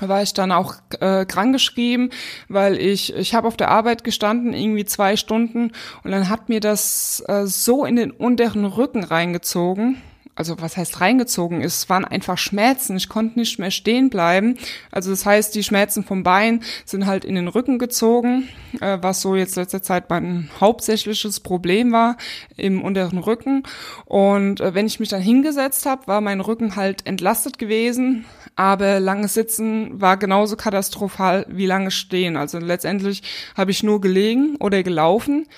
war 0.00 0.22
ich 0.22 0.32
dann 0.32 0.52
auch 0.52 0.74
äh, 1.00 1.24
krankgeschrieben, 1.24 2.10
weil 2.48 2.76
ich 2.76 3.14
ich 3.16 3.34
habe 3.34 3.48
auf 3.48 3.56
der 3.56 3.70
Arbeit 3.70 4.04
gestanden 4.04 4.52
irgendwie 4.52 4.84
zwei 4.84 5.16
Stunden 5.16 5.72
und 6.04 6.10
dann 6.10 6.28
hat 6.28 6.48
mir 6.48 6.60
das 6.60 7.22
äh, 7.26 7.46
so 7.46 7.84
in 7.84 7.96
den 7.96 8.12
unteren 8.12 8.64
Rücken 8.64 9.02
reingezogen 9.02 10.00
also 10.38 10.60
was 10.60 10.76
heißt 10.76 11.00
reingezogen 11.00 11.62
ist, 11.62 11.78
es 11.78 11.88
waren 11.88 12.04
einfach 12.04 12.38
Schmerzen. 12.38 12.96
Ich 12.96 13.08
konnte 13.08 13.40
nicht 13.40 13.58
mehr 13.58 13.72
stehen 13.72 14.08
bleiben. 14.08 14.56
Also 14.92 15.10
das 15.10 15.26
heißt, 15.26 15.52
die 15.52 15.64
Schmerzen 15.64 16.04
vom 16.04 16.22
Bein 16.22 16.62
sind 16.84 17.06
halt 17.06 17.24
in 17.24 17.34
den 17.34 17.48
Rücken 17.48 17.80
gezogen, 17.80 18.48
äh, 18.80 18.98
was 19.00 19.20
so 19.20 19.34
jetzt 19.34 19.56
letzter 19.56 19.82
Zeit 19.82 20.08
mein 20.10 20.48
hauptsächliches 20.60 21.40
Problem 21.40 21.90
war 21.90 22.16
im 22.56 22.82
unteren 22.82 23.18
Rücken. 23.18 23.64
Und 24.04 24.60
äh, 24.60 24.74
wenn 24.74 24.86
ich 24.86 25.00
mich 25.00 25.08
dann 25.08 25.22
hingesetzt 25.22 25.86
habe, 25.86 26.06
war 26.06 26.20
mein 26.20 26.40
Rücken 26.40 26.76
halt 26.76 27.04
entlastet 27.04 27.58
gewesen. 27.58 28.24
Aber 28.54 29.00
langes 29.00 29.34
Sitzen 29.34 30.00
war 30.00 30.18
genauso 30.18 30.54
katastrophal 30.54 31.46
wie 31.48 31.66
lange 31.66 31.90
Stehen. 31.90 32.36
Also 32.36 32.60
letztendlich 32.60 33.24
habe 33.56 33.72
ich 33.72 33.82
nur 33.82 34.00
gelegen 34.00 34.54
oder 34.60 34.84
gelaufen 34.84 35.48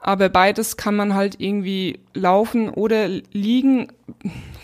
aber 0.00 0.30
beides 0.30 0.78
kann 0.78 0.96
man 0.96 1.14
halt 1.14 1.36
irgendwie 1.38 2.00
laufen 2.14 2.70
oder 2.70 3.08
liegen, 3.08 3.88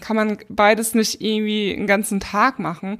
kann 0.00 0.16
man 0.16 0.38
beides 0.49 0.95
nicht 0.95 1.21
irgendwie 1.21 1.75
einen 1.76 1.87
ganzen 1.87 2.21
Tag 2.21 2.59
machen. 2.59 2.97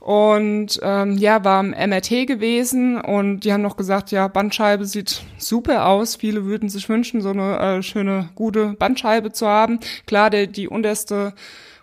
Und 0.00 0.80
ähm, 0.82 1.18
ja, 1.18 1.44
war 1.44 1.60
im 1.60 1.70
MRT 1.70 2.26
gewesen 2.26 2.98
und 3.00 3.40
die 3.40 3.52
haben 3.52 3.62
noch 3.62 3.76
gesagt, 3.76 4.10
ja, 4.12 4.28
Bandscheibe 4.28 4.86
sieht 4.86 5.22
super 5.36 5.86
aus. 5.86 6.16
Viele 6.16 6.46
würden 6.46 6.70
sich 6.70 6.88
wünschen, 6.88 7.20
so 7.20 7.30
eine 7.30 7.58
äh, 7.58 7.82
schöne, 7.82 8.30
gute 8.34 8.74
Bandscheibe 8.78 9.32
zu 9.32 9.46
haben. 9.46 9.78
Klar, 10.06 10.30
der, 10.30 10.46
die 10.46 10.68
unterste 10.68 11.34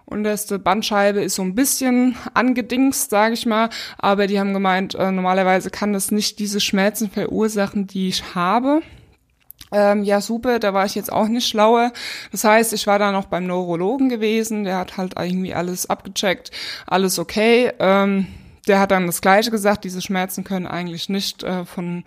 unterste 0.06 0.60
Bandscheibe 0.60 1.22
ist 1.22 1.36
so 1.36 1.42
ein 1.42 1.56
bisschen 1.56 2.18
angedingst, 2.34 3.10
sage 3.10 3.34
ich 3.34 3.46
mal, 3.46 3.70
aber 3.98 4.28
die 4.28 4.42
haben 4.42 4.52
gemeint, 4.52 4.94
äh, 4.94 5.10
normalerweise 5.10 5.70
kann 5.70 5.94
das 5.94 6.12
nicht 6.12 6.38
diese 6.40 6.60
Schmerzen 6.60 7.10
verursachen, 7.10 7.88
die 7.88 8.10
ich 8.10 8.36
habe. 8.36 8.82
Ähm, 9.72 10.04
ja, 10.04 10.20
super, 10.20 10.60
da 10.60 10.74
war 10.74 10.86
ich 10.86 10.96
jetzt 10.96 11.12
auch 11.12 11.28
nicht 11.28 11.48
schlauer. 11.48 11.94
Das 12.32 12.44
heißt, 12.44 12.74
ich 12.74 12.88
war 12.88 13.00
da 13.00 13.12
noch 13.12 13.26
beim 13.26 13.48
Neurologen 13.48 14.10
gewesen, 14.10 14.64
der 14.64 14.78
hat 14.78 14.98
halt 14.98 15.14
irgendwie 15.18 15.54
alles 15.54 15.90
abgecheckt, 15.90 16.52
alles 16.88 17.20
okay. 17.20 17.72
Ähm, 17.80 18.28
der 18.68 18.80
hat 18.80 18.92
dann 18.92 19.08
das 19.08 19.22
Gleiche 19.22 19.50
gesagt, 19.50 19.84
diese 19.86 20.02
Schmerzen 20.02 20.44
können 20.44 20.68
eigentlich 20.68 21.10
nicht 21.10 21.44
äh, 21.44 21.66
von 21.66 22.04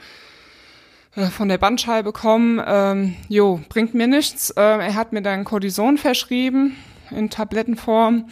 äh, 1.17 1.27
von 1.27 1.49
der 1.49 1.59
Bandscheibe 1.59 2.13
kommen. 2.13 2.61
Ähm, 2.65 3.17
jo, 3.29 3.61
bringt 3.69 3.95
mir 3.95 4.07
nichts. 4.07 4.53
Ähm, 4.57 4.81
er 4.81 4.95
hat 4.95 5.13
mir 5.13 5.23
dann 5.23 5.45
Cortison 5.45 5.99
verschrieben 5.99 6.77
in 7.11 7.31
Tablettenform. 7.31 8.29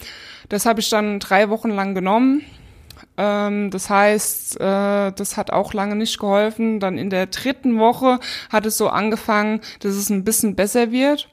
Das 0.48 0.66
habe 0.66 0.80
ich 0.80 0.90
dann 0.90 1.18
drei 1.18 1.48
Wochen 1.48 1.70
lang 1.70 1.94
genommen. 1.94 2.42
Ähm, 3.16 3.70
das 3.70 3.90
heißt, 3.90 4.60
äh, 4.60 5.12
das 5.12 5.36
hat 5.36 5.50
auch 5.50 5.72
lange 5.74 5.96
nicht 5.96 6.18
geholfen. 6.18 6.80
Dann 6.80 6.98
in 6.98 7.10
der 7.10 7.26
dritten 7.26 7.78
Woche 7.78 8.18
hat 8.50 8.66
es 8.66 8.76
so 8.76 8.88
angefangen, 8.88 9.60
dass 9.80 9.94
es 9.94 10.10
ein 10.10 10.24
bisschen 10.24 10.54
besser 10.54 10.90
wird. 10.90 11.28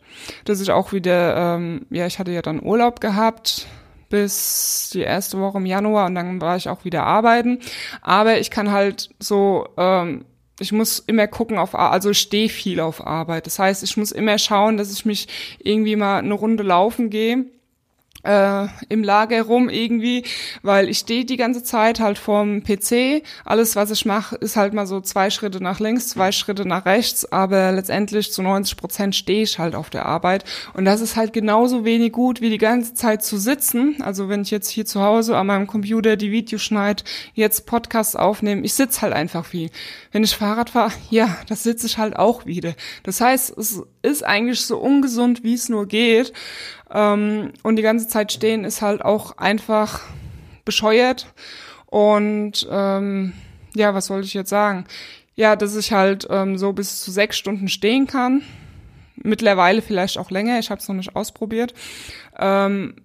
Dass 0.45 0.61
ich 0.61 0.71
auch 0.71 0.91
wieder, 0.91 1.55
ähm, 1.55 1.85
ja, 1.89 2.05
ich 2.05 2.19
hatte 2.19 2.31
ja 2.31 2.41
dann 2.41 2.61
Urlaub 2.61 2.99
gehabt 2.99 3.67
bis 4.09 4.89
die 4.91 5.01
erste 5.01 5.39
Woche 5.39 5.59
im 5.59 5.67
Januar 5.67 6.07
und 6.07 6.15
dann 6.15 6.41
war 6.41 6.57
ich 6.57 6.67
auch 6.67 6.83
wieder 6.83 7.03
arbeiten. 7.03 7.59
Aber 8.01 8.39
ich 8.39 8.49
kann 8.49 8.71
halt 8.71 9.09
so, 9.19 9.67
ähm, 9.77 10.25
ich 10.59 10.71
muss 10.71 10.99
immer 10.99 11.27
gucken 11.27 11.57
auf, 11.57 11.75
also 11.75 12.09
ich 12.09 12.19
stehe 12.19 12.49
viel 12.49 12.79
auf 12.79 13.05
Arbeit. 13.05 13.45
Das 13.45 13.59
heißt, 13.59 13.83
ich 13.83 13.97
muss 13.97 14.11
immer 14.11 14.37
schauen, 14.37 14.77
dass 14.77 14.91
ich 14.91 15.05
mich 15.05 15.27
irgendwie 15.59 15.95
mal 15.95 16.19
eine 16.19 16.33
Runde 16.33 16.63
laufen 16.63 17.09
gehe 17.09 17.45
äh, 18.23 18.67
im 18.89 19.03
Lager 19.03 19.41
rum 19.43 19.69
irgendwie, 19.69 20.23
weil 20.61 20.89
ich 20.89 20.99
stehe 20.99 21.25
die 21.25 21.37
ganze 21.37 21.63
Zeit 21.63 21.99
halt 21.99 22.17
vorm 22.17 22.63
PC. 22.63 23.23
Alles, 23.45 23.75
was 23.75 23.91
ich 23.91 24.05
mache, 24.05 24.35
ist 24.35 24.55
halt 24.55 24.73
mal 24.73 24.87
so 24.87 25.01
zwei 25.01 25.29
Schritte 25.29 25.61
nach 25.61 25.79
links, 25.79 26.09
zwei 26.09 26.31
Schritte 26.31 26.67
nach 26.67 26.85
rechts, 26.85 27.31
aber 27.31 27.71
letztendlich 27.71 28.31
zu 28.31 28.41
90 28.41 28.77
Prozent 28.77 29.15
stehe 29.15 29.43
ich 29.43 29.59
halt 29.59 29.75
auf 29.75 29.89
der 29.89 30.05
Arbeit. 30.05 30.43
Und 30.73 30.85
das 30.85 31.01
ist 31.01 31.15
halt 31.15 31.33
genauso 31.33 31.85
wenig 31.85 32.11
gut, 32.11 32.41
wie 32.41 32.49
die 32.49 32.57
ganze 32.57 32.93
Zeit 32.93 33.23
zu 33.23 33.37
sitzen. 33.37 34.01
Also 34.01 34.29
wenn 34.29 34.41
ich 34.41 34.51
jetzt 34.51 34.69
hier 34.69 34.85
zu 34.85 35.01
Hause 35.01 35.37
an 35.37 35.47
meinem 35.47 35.67
Computer 35.67 36.15
die 36.15 36.31
Videos 36.31 36.61
schneide, 36.61 37.03
jetzt 37.33 37.65
Podcasts 37.65 38.15
aufnehme, 38.15 38.63
ich 38.63 38.73
sitze 38.73 39.01
halt 39.01 39.13
einfach 39.13 39.45
viel. 39.45 39.69
Wenn 40.11 40.23
ich 40.23 40.35
Fahrrad 40.35 40.71
fahre, 40.71 40.91
ja, 41.09 41.37
das 41.47 41.63
sitze 41.63 41.85
ich 41.85 41.97
halt 41.97 42.15
auch 42.17 42.45
wieder. 42.45 42.73
Das 43.03 43.21
heißt, 43.21 43.57
es 43.57 43.83
ist 44.01 44.25
eigentlich 44.25 44.61
so 44.61 44.77
ungesund, 44.77 45.43
wie 45.43 45.53
es 45.53 45.69
nur 45.69 45.87
geht. 45.87 46.33
Ähm, 46.91 47.51
und 47.63 47.75
die 47.75 47.81
ganze 47.81 48.07
Zeit 48.07 48.31
stehen 48.31 48.63
ist 48.63 48.81
halt 48.81 49.03
auch 49.03 49.37
einfach 49.37 50.01
bescheuert. 50.65 51.27
Und 51.85 52.67
ähm, 52.69 53.33
ja, 53.75 53.93
was 53.93 54.09
wollte 54.09 54.27
ich 54.27 54.33
jetzt 54.33 54.49
sagen? 54.49 54.85
Ja, 55.35 55.55
dass 55.55 55.75
ich 55.75 55.91
halt 55.91 56.27
ähm, 56.29 56.57
so 56.57 56.73
bis 56.73 57.01
zu 57.01 57.11
sechs 57.11 57.37
Stunden 57.37 57.67
stehen 57.67 58.07
kann. 58.07 58.43
Mittlerweile 59.15 59.81
vielleicht 59.81 60.17
auch 60.17 60.31
länger, 60.31 60.59
ich 60.59 60.69
habe 60.69 60.79
es 60.79 60.87
noch 60.87 60.95
nicht 60.95 61.15
ausprobiert. 61.15 61.73
Ähm, 62.37 62.95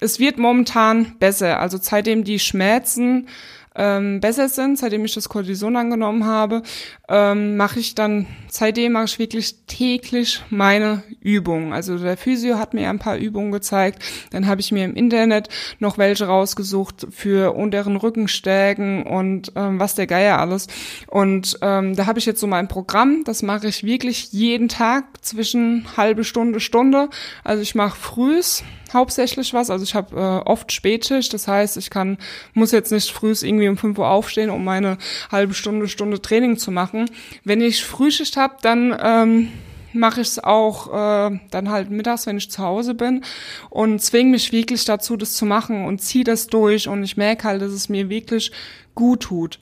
es 0.00 0.18
wird 0.18 0.38
momentan 0.38 1.16
besser. 1.18 1.60
Also 1.60 1.78
seitdem 1.80 2.24
die 2.24 2.38
Schmerzen 2.38 3.28
ähm, 3.76 4.20
besser 4.20 4.48
sind, 4.48 4.78
seitdem 4.78 5.04
ich 5.04 5.14
das 5.14 5.28
Cortison 5.28 5.76
angenommen 5.76 6.24
habe, 6.24 6.62
ähm, 7.08 7.56
mache 7.56 7.78
ich 7.78 7.94
dann, 7.94 8.26
seitdem 8.48 8.92
mache 8.92 9.04
ich 9.04 9.18
wirklich 9.18 9.66
täglich 9.66 10.42
meine 10.50 11.02
Übungen. 11.20 11.72
Also 11.72 11.98
der 11.98 12.16
Physio 12.16 12.58
hat 12.58 12.74
mir 12.74 12.88
ein 12.88 12.98
paar 12.98 13.16
Übungen 13.16 13.52
gezeigt, 13.52 14.02
dann 14.30 14.46
habe 14.46 14.60
ich 14.60 14.72
mir 14.72 14.84
im 14.84 14.94
Internet 14.94 15.48
noch 15.78 15.98
welche 15.98 16.26
rausgesucht 16.26 17.06
für 17.10 17.54
unteren 17.54 17.96
Rückenstärken 17.96 19.02
und 19.04 19.52
ähm, 19.56 19.78
was 19.78 19.94
der 19.94 20.06
Geier 20.06 20.38
alles. 20.38 20.66
Und 21.06 21.58
ähm, 21.62 21.94
da 21.94 22.06
habe 22.06 22.18
ich 22.18 22.26
jetzt 22.26 22.40
so 22.40 22.46
mein 22.46 22.68
Programm, 22.68 23.24
das 23.24 23.42
mache 23.42 23.68
ich 23.68 23.84
wirklich 23.84 24.32
jeden 24.32 24.68
Tag 24.68 25.04
zwischen 25.24 25.86
halbe 25.96 26.24
Stunde, 26.24 26.60
Stunde. 26.60 27.08
Also 27.44 27.62
ich 27.62 27.74
mache 27.74 27.96
frühs 27.96 28.62
hauptsächlich 28.96 29.54
was. 29.54 29.70
Also 29.70 29.84
ich 29.84 29.94
habe 29.94 30.16
äh, 30.16 30.48
oft 30.48 30.72
Spätschicht, 30.72 31.32
das 31.32 31.46
heißt, 31.46 31.76
ich 31.76 31.90
kann 31.90 32.18
muss 32.54 32.72
jetzt 32.72 32.90
nicht 32.90 33.12
frühs 33.12 33.44
irgendwie 33.44 33.68
um 33.68 33.76
5 33.76 33.98
Uhr 33.98 34.08
aufstehen, 34.08 34.50
um 34.50 34.64
meine 34.64 34.98
halbe 35.30 35.54
Stunde, 35.54 35.86
Stunde 35.88 36.20
Training 36.20 36.56
zu 36.56 36.72
machen. 36.72 37.08
Wenn 37.44 37.60
ich 37.60 37.84
Frühschicht 37.84 38.36
habe, 38.36 38.56
dann 38.62 38.96
ähm, 39.00 39.52
mache 39.92 40.20
ich 40.20 40.28
es 40.28 40.42
auch 40.42 40.88
äh, 40.88 41.38
dann 41.50 41.70
halt 41.70 41.90
mittags, 41.90 42.26
wenn 42.26 42.38
ich 42.38 42.50
zu 42.50 42.62
Hause 42.62 42.94
bin 42.94 43.22
und 43.70 44.02
zwinge 44.02 44.30
mich 44.30 44.52
wirklich 44.52 44.84
dazu, 44.84 45.16
das 45.16 45.34
zu 45.34 45.46
machen 45.46 45.84
und 45.84 46.00
ziehe 46.00 46.24
das 46.24 46.46
durch 46.48 46.88
und 46.88 47.02
ich 47.02 47.16
merke 47.16 47.44
halt, 47.44 47.62
dass 47.62 47.72
es 47.72 47.88
mir 47.88 48.08
wirklich 48.08 48.52
gut 48.94 49.20
tut. 49.20 49.60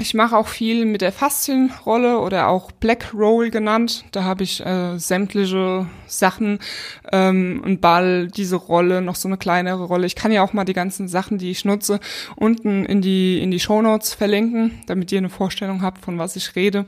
Ich 0.00 0.14
mache 0.14 0.36
auch 0.36 0.46
viel 0.46 0.84
mit 0.84 1.00
der 1.00 1.10
Faszienrolle 1.10 2.20
oder 2.20 2.46
auch 2.46 2.70
Black 2.70 3.12
Roll 3.14 3.50
genannt. 3.50 4.04
Da 4.12 4.22
habe 4.22 4.44
ich 4.44 4.64
äh, 4.64 4.96
sämtliche 4.96 5.86
Sachen, 6.06 6.60
ähm, 7.10 7.62
ein 7.64 7.80
Ball, 7.80 8.28
diese 8.28 8.54
Rolle, 8.54 9.02
noch 9.02 9.16
so 9.16 9.26
eine 9.26 9.38
kleinere 9.38 9.84
Rolle. 9.84 10.06
Ich 10.06 10.14
kann 10.14 10.30
ja 10.30 10.44
auch 10.44 10.52
mal 10.52 10.64
die 10.64 10.72
ganzen 10.72 11.08
Sachen, 11.08 11.38
die 11.38 11.50
ich 11.50 11.64
nutze, 11.64 11.98
unten 12.36 12.84
in 12.86 13.02
die 13.02 13.42
in 13.42 13.50
die 13.50 13.58
Show 13.58 13.82
Notes 13.82 14.14
verlinken, 14.14 14.78
damit 14.86 15.10
ihr 15.10 15.18
eine 15.18 15.30
Vorstellung 15.30 15.82
habt, 15.82 16.04
von 16.04 16.16
was 16.16 16.36
ich 16.36 16.54
rede. 16.54 16.86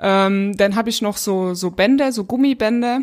Ähm, 0.00 0.56
dann 0.56 0.76
habe 0.76 0.88
ich 0.88 1.02
noch 1.02 1.16
so 1.16 1.54
so 1.54 1.72
Bänder, 1.72 2.12
so 2.12 2.24
Gummibänder. 2.24 3.00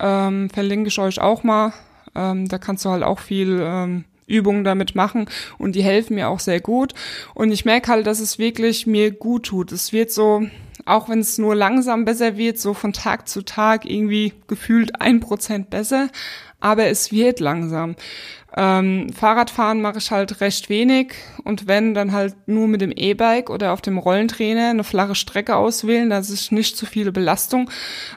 Ähm, 0.00 0.48
verlinke 0.48 0.88
ich 0.88 0.98
euch 0.98 1.20
auch 1.20 1.42
mal. 1.42 1.74
Ähm, 2.14 2.48
da 2.48 2.56
kannst 2.56 2.86
du 2.86 2.90
halt 2.90 3.02
auch 3.02 3.18
viel 3.18 3.60
ähm, 3.62 4.04
Übungen 4.26 4.64
damit 4.64 4.94
machen 4.94 5.26
und 5.58 5.74
die 5.74 5.82
helfen 5.82 6.14
mir 6.14 6.28
auch 6.28 6.40
sehr 6.40 6.60
gut. 6.60 6.94
Und 7.34 7.52
ich 7.52 7.64
merke 7.64 7.90
halt, 7.90 8.06
dass 8.06 8.20
es 8.20 8.38
wirklich 8.38 8.86
mir 8.86 9.10
gut 9.10 9.46
tut. 9.46 9.72
Es 9.72 9.92
wird 9.92 10.10
so, 10.12 10.46
auch 10.86 11.08
wenn 11.08 11.20
es 11.20 11.38
nur 11.38 11.54
langsam 11.54 12.04
besser 12.04 12.36
wird, 12.36 12.58
so 12.58 12.74
von 12.74 12.92
Tag 12.92 13.28
zu 13.28 13.42
Tag 13.42 13.84
irgendwie 13.84 14.32
gefühlt 14.46 15.00
ein 15.00 15.20
Prozent 15.20 15.70
besser, 15.70 16.08
aber 16.60 16.86
es 16.86 17.12
wird 17.12 17.40
langsam. 17.40 17.96
Ähm, 18.56 19.12
Fahrradfahren 19.12 19.82
mache 19.82 19.98
ich 19.98 20.10
halt 20.12 20.40
recht 20.40 20.68
wenig 20.68 21.14
und 21.42 21.66
wenn, 21.66 21.92
dann 21.92 22.12
halt 22.12 22.36
nur 22.46 22.68
mit 22.68 22.80
dem 22.80 22.92
E-Bike 22.92 23.50
oder 23.50 23.72
auf 23.72 23.82
dem 23.82 23.98
Rollentrainer 23.98 24.70
eine 24.70 24.84
flache 24.84 25.16
Strecke 25.16 25.56
auswählen, 25.56 26.08
dass 26.08 26.30
ich 26.30 26.52
nicht 26.52 26.76
zu 26.76 26.86
viele 26.86 27.10
Belastung 27.10 27.68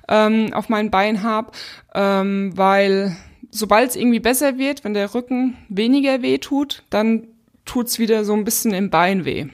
ähm, 0.08 0.54
auf 0.54 0.70
meinen 0.70 0.92
Beinen 0.92 1.24
habe, 1.24 1.52
ähm, 1.96 2.52
weil 2.56 3.18
sobald 3.52 3.90
es 3.90 3.96
irgendwie 3.96 4.20
besser 4.20 4.58
wird, 4.58 4.84
wenn 4.84 4.94
der 4.94 5.14
Rücken 5.14 5.58
weniger 5.70 6.22
weh 6.22 6.38
tut, 6.38 6.84
dann 6.90 7.28
tut's 7.66 8.00
wieder 8.00 8.26
so 8.26 8.34
ein 8.34 8.46
bisschen 8.46 8.74
im 8.74 8.90
Bein 8.90 9.26
weh. 9.26 9.48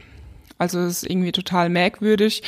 Also 0.58 0.80
das 0.80 1.04
ist 1.04 1.10
irgendwie 1.10 1.32
total 1.32 1.70
merkwürdig. 1.70 2.44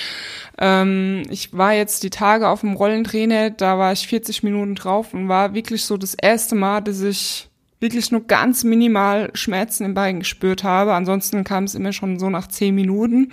Ähm, 0.57 1.23
ich 1.29 1.53
war 1.53 1.73
jetzt 1.73 2.03
die 2.03 2.09
Tage 2.09 2.47
auf 2.47 2.61
dem 2.61 2.73
Rollentrainer, 2.73 3.49
da 3.49 3.77
war 3.77 3.91
ich 3.91 4.07
40 4.07 4.43
Minuten 4.43 4.75
drauf 4.75 5.13
und 5.13 5.27
war 5.27 5.53
wirklich 5.53 5.83
so 5.83 5.97
das 5.97 6.13
erste 6.13 6.55
Mal, 6.55 6.81
dass 6.81 7.01
ich 7.01 7.49
wirklich 7.79 8.11
nur 8.11 8.21
ganz 8.21 8.63
minimal 8.63 9.31
Schmerzen 9.33 9.83
im 9.83 9.93
Bein 9.93 10.19
gespürt 10.19 10.63
habe. 10.63 10.93
Ansonsten 10.93 11.43
kam 11.43 11.65
es 11.65 11.75
immer 11.75 11.93
schon 11.93 12.19
so 12.19 12.29
nach 12.29 12.47
10 12.47 12.73
Minuten. 12.73 13.31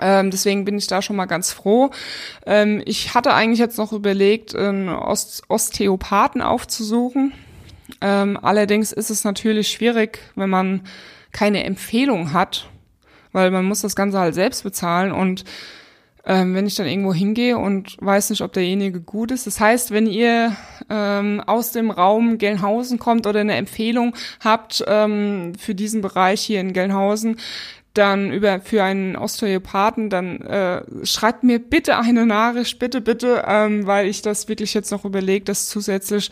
Ähm, 0.00 0.30
deswegen 0.30 0.64
bin 0.64 0.78
ich 0.78 0.86
da 0.86 1.02
schon 1.02 1.16
mal 1.16 1.26
ganz 1.26 1.52
froh. 1.52 1.90
Ähm, 2.46 2.82
ich 2.84 3.14
hatte 3.14 3.34
eigentlich 3.34 3.58
jetzt 3.58 3.78
noch 3.78 3.92
überlegt, 3.92 4.54
einen 4.54 4.88
Ost 4.88 5.42
Osteopathen 5.48 6.42
aufzusuchen. 6.42 7.32
Ähm, 8.00 8.38
allerdings 8.40 8.92
ist 8.92 9.10
es 9.10 9.24
natürlich 9.24 9.70
schwierig, 9.70 10.18
wenn 10.34 10.50
man 10.50 10.82
keine 11.32 11.64
Empfehlung 11.64 12.32
hat, 12.32 12.68
weil 13.32 13.50
man 13.50 13.64
muss 13.64 13.80
das 13.80 13.96
Ganze 13.96 14.18
halt 14.18 14.34
selbst 14.34 14.62
bezahlen 14.62 15.12
und 15.12 15.44
ähm, 16.28 16.54
wenn 16.54 16.66
ich 16.66 16.74
dann 16.74 16.86
irgendwo 16.86 17.14
hingehe 17.14 17.56
und 17.56 17.96
weiß 18.00 18.30
nicht, 18.30 18.42
ob 18.42 18.52
derjenige 18.52 19.00
gut 19.00 19.30
ist. 19.30 19.46
Das 19.46 19.60
heißt, 19.60 19.92
wenn 19.92 20.06
ihr 20.06 20.54
ähm, 20.90 21.42
aus 21.46 21.72
dem 21.72 21.90
Raum 21.90 22.36
Gelnhausen 22.36 22.98
kommt 22.98 23.26
oder 23.26 23.40
eine 23.40 23.54
Empfehlung 23.54 24.14
habt 24.44 24.84
ähm, 24.86 25.54
für 25.58 25.74
diesen 25.74 26.02
Bereich 26.02 26.42
hier 26.42 26.60
in 26.60 26.74
Gelnhausen, 26.74 27.38
dann 27.98 28.32
über 28.32 28.60
für 28.60 28.82
einen 28.82 29.16
Osteopathen, 29.16 30.10
dann 30.10 30.40
äh, 30.42 30.82
schreibt 31.04 31.42
mir 31.42 31.58
bitte 31.58 31.98
eine 31.98 32.24
Nachricht, 32.26 32.78
bitte, 32.78 33.00
bitte, 33.00 33.44
ähm, 33.46 33.86
weil 33.86 34.06
ich 34.06 34.22
das 34.22 34.48
wirklich 34.48 34.74
jetzt 34.74 34.90
noch 34.90 35.04
überlege, 35.04 35.44
das 35.44 35.68
zusätzlich 35.68 36.30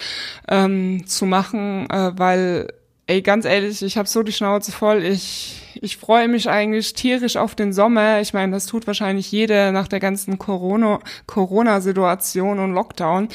ähm, 0.49 1.07
zu 1.07 1.27
machen, 1.27 1.89
äh, 1.91 2.13
weil, 2.17 2.69
ey, 3.07 3.23
ganz 3.23 3.45
ehrlich, 3.45 3.83
ich 3.83 3.99
habe 3.99 4.09
so 4.09 4.23
die 4.23 4.33
Schnauze 4.33 4.73
voll. 4.73 5.05
Ich 5.05 5.63
ich 5.83 5.97
freue 5.97 6.29
mich 6.29 6.49
eigentlich 6.49 6.95
tierisch 6.95 7.37
auf 7.37 7.55
den 7.55 7.73
Sommer. 7.73 8.21
Ich 8.21 8.33
meine, 8.33 8.53
das 8.53 8.67
tut 8.67 8.87
wahrscheinlich 8.87 9.31
jeder 9.31 9.73
nach 9.73 9.89
der 9.89 10.01
ganzen 10.01 10.39
Corona 10.39 11.01
Corona-Situation 11.27 12.59
und 12.59 12.73
Lockdown. 12.73 13.29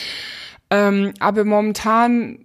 Ähm, 0.70 1.14
aber 1.20 1.44
momentan 1.44 2.40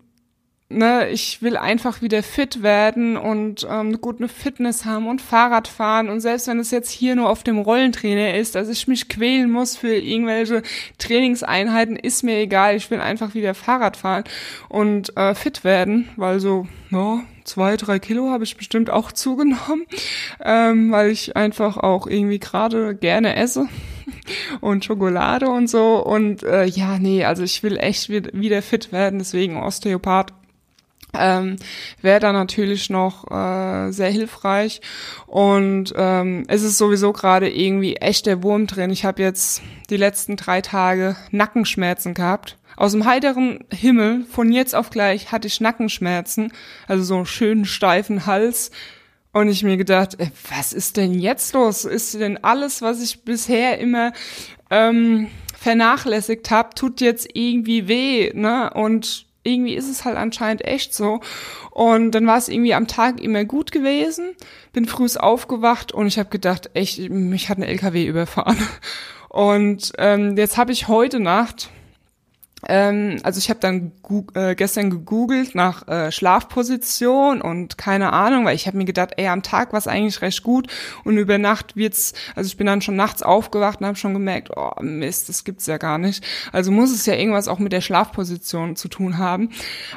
ne, 0.69 1.09
ich 1.11 1.43
will 1.43 1.57
einfach 1.57 2.03
wieder 2.03 2.23
fit 2.23 2.63
werden 2.63 3.17
und 3.17 3.65
ähm, 3.65 3.89
eine 3.89 3.99
gute 3.99 4.29
Fitness 4.29 4.85
haben 4.85 5.07
und 5.07 5.23
Fahrrad 5.23 5.69
fahren 5.69 6.09
und 6.09 6.21
selbst 6.21 6.49
wenn 6.49 6.59
es 6.59 6.71
jetzt 6.71 6.91
hier 6.91 7.15
nur 7.15 7.31
auf 7.31 7.45
dem 7.45 7.59
Rollentrainer 7.59 8.35
ist, 8.35 8.55
dass 8.57 8.69
ich 8.69 8.89
mich 8.89 9.09
quälen 9.09 9.51
muss 9.51 9.77
für 9.77 9.95
irgendwelche 9.95 10.63
Trainingseinheiten, 10.99 11.97
ist 11.97 12.25
mir 12.25 12.39
egal. 12.39 12.77
Ich 12.77 12.91
will 12.91 13.01
einfach 13.01 13.35
wieder 13.35 13.55
Fahrrad 13.55 13.97
fahren 13.97 14.25
und 14.69 15.17
äh, 15.17 15.35
fit 15.35 15.63
werden, 15.63 16.09
weil 16.17 16.41
so, 16.41 16.67
ja, 16.91 17.21
zwei, 17.45 17.77
drei 17.77 18.01
Kilo 18.01 18.31
habe 18.31 18.43
ich 18.43 18.57
bestimmt 18.57 18.91
auch 18.91 19.13
zugenommen, 19.13 19.87
ähm, 20.45 20.91
weil 20.91 21.11
ich 21.11 21.37
einfach 21.37 21.77
auch 21.77 22.09
irgendwie 22.09 22.41
gerade 22.41 22.97
gerne 22.97 23.37
esse 23.37 23.69
und 24.61 24.85
Schokolade 24.85 25.49
und 25.49 25.69
so. 25.69 26.05
Und 26.05 26.43
äh, 26.43 26.65
ja, 26.65 26.99
nee, 26.99 27.25
also 27.25 27.45
ich 27.45 27.63
will 27.63 27.77
echt 27.77 28.09
wieder 28.09 28.63
fit 28.63 28.91
werden, 28.91 29.21
deswegen 29.21 29.57
Osteopath 29.57 30.33
ähm, 31.19 31.57
wäre 32.03 32.21
da 32.21 32.33
natürlich 32.33 32.91
noch 32.91 33.31
äh, 33.31 33.91
sehr 33.93 34.11
hilfreich. 34.11 34.81
Und 35.27 35.93
ähm, 35.97 36.45
es 36.49 36.63
ist 36.63 36.79
sowieso 36.79 37.13
gerade 37.13 37.51
irgendwie 37.51 37.97
echt 37.97 38.27
der 38.27 38.43
Wurm 38.43 38.67
drin. 38.67 38.91
Ich 38.91 39.05
habe 39.05 39.23
jetzt 39.23 39.63
die 39.91 39.97
letzten 39.97 40.37
drei 40.37 40.61
Tage 40.61 41.17
Nackenschmerzen 41.31 42.15
gehabt. 42.15 42.59
Aus 42.77 42.93
dem 42.93 43.07
heiteren 43.07 43.65
Himmel, 43.73 44.27
von 44.31 44.53
jetzt 44.53 44.75
auf 44.75 44.91
gleich, 44.91 45.33
hatte 45.33 45.47
ich 45.49 45.61
Nackenschmerzen, 45.61 46.53
also 46.87 47.03
so 47.05 47.17
einen 47.17 47.27
schönen 47.27 47.65
steifen 47.65 48.27
Hals. 48.27 48.71
Und 49.33 49.49
ich 49.49 49.63
mir 49.63 49.77
gedacht, 49.77 50.17
ey, 50.19 50.31
was 50.51 50.73
ist 50.73 50.97
denn 50.97 51.15
jetzt 51.19 51.53
los? 51.53 51.85
Ist 51.85 52.15
denn 52.15 52.43
alles, 52.43 52.81
was 52.81 53.03
ich 53.03 53.23
bisher 53.23 53.79
immer 53.79 54.13
ähm, 54.71 55.29
vernachlässigt 55.59 56.51
habe, 56.51 56.75
tut 56.75 57.01
jetzt 57.01 57.29
irgendwie 57.35 57.89
weh, 57.89 58.31
ne? 58.35 58.71
Und 58.73 59.26
irgendwie 59.47 59.75
ist 59.75 59.89
es 59.89 60.05
halt 60.05 60.17
anscheinend 60.17 60.65
echt 60.65 60.93
so. 60.95 61.21
Und 61.71 62.13
dann 62.13 62.27
war 62.27 62.37
es 62.37 62.49
irgendwie 62.49 62.75
am 62.75 62.89
Tag 62.89 63.21
immer 63.21 63.45
gut 63.45 63.73
gewesen, 63.73 64.35
bin 64.73 64.87
früh 64.87 65.07
aufgewacht 65.17 65.93
und 65.93 66.07
ich 66.07 66.19
habe 66.19 66.31
gedacht, 66.31 66.71
echt, 66.75 66.99
mich 67.11 67.49
hat 67.49 67.59
ein 67.59 67.63
LKW 67.63 68.07
überfahren. 68.07 68.59
Und 69.29 69.93
ähm, 69.99 70.37
jetzt 70.37 70.57
habe 70.57 70.73
ich 70.73 70.89
heute 70.89 71.21
Nacht 71.21 71.71
ähm, 72.69 73.19
also 73.23 73.39
ich 73.39 73.49
habe 73.51 73.61
dann 73.61 73.93
äh, 74.35 74.55
gestern 74.55 74.91
gegoogelt 74.91 75.55
nach 75.55 75.87
äh, 75.89 76.11
Schlafposition 76.11 77.41
und 77.41 77.79
keine 77.79 78.13
Ahnung, 78.13 78.45
weil 78.45 78.57
ich 78.57 78.67
habe 78.67 78.77
mir 78.77 78.85
gedacht, 78.85 79.13
ey, 79.17 79.29
am 79.29 79.43
Tag 79.43 79.73
war 79.73 79.79
es 79.79 79.87
eigentlich 79.87 80.23
recht 80.23 80.43
gut 80.43 80.69
und 81.05 81.17
über 81.17 81.39
Nacht 81.39 81.77
wird's, 81.77 82.13
also 82.35 82.49
ich 82.49 82.57
bin 82.57 82.67
dann 82.67 82.83
schon 82.83 82.97
nachts 82.97 83.23
aufgewacht 83.23 83.81
und 83.81 83.87
habe 83.87 83.97
schon 83.97 84.15
gemerkt, 84.15 84.51
oh 84.57 84.73
Mist, 84.81 85.29
das 85.29 85.45
gibt's 85.45 85.67
ja 85.67 85.79
gar 85.79 85.99
nicht. 85.99 86.25
Also 86.53 86.71
muss 86.71 86.93
es 86.93 87.07
ja 87.07 87.15
irgendwas 87.15 87.49
auch 87.49 87.59
mit 87.59 87.73
der 87.73 87.81
Schlafposition 87.81 88.77
zu 88.77 88.89
tun 88.89 89.19
haben. 89.19 89.51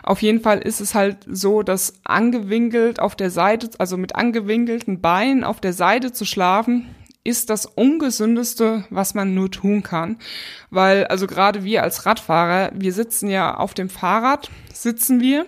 Auf 0.03 0.21
jeden 0.21 0.41
Fall 0.41 0.59
ist 0.59 0.79
es 0.79 0.95
halt 0.95 1.17
so, 1.27 1.63
dass 1.63 1.93
angewinkelt 2.03 2.99
auf 2.99 3.15
der 3.15 3.31
Seite, 3.31 3.69
also 3.77 3.97
mit 3.97 4.15
angewinkelten 4.15 5.01
Beinen 5.01 5.43
auf 5.43 5.59
der 5.59 5.73
Seite 5.73 6.11
zu 6.11 6.25
schlafen, 6.25 6.87
ist 7.23 7.49
das 7.49 7.65
ungesündeste, 7.65 8.85
was 8.89 9.13
man 9.13 9.33
nur 9.33 9.51
tun 9.51 9.83
kann. 9.83 10.17
Weil, 10.69 11.05
also 11.07 11.27
gerade 11.27 11.63
wir 11.63 11.83
als 11.83 12.05
Radfahrer, 12.05 12.71
wir 12.73 12.93
sitzen 12.93 13.29
ja 13.29 13.55
auf 13.55 13.73
dem 13.73 13.89
Fahrrad, 13.89 14.49
sitzen 14.73 15.19
wir. 15.19 15.45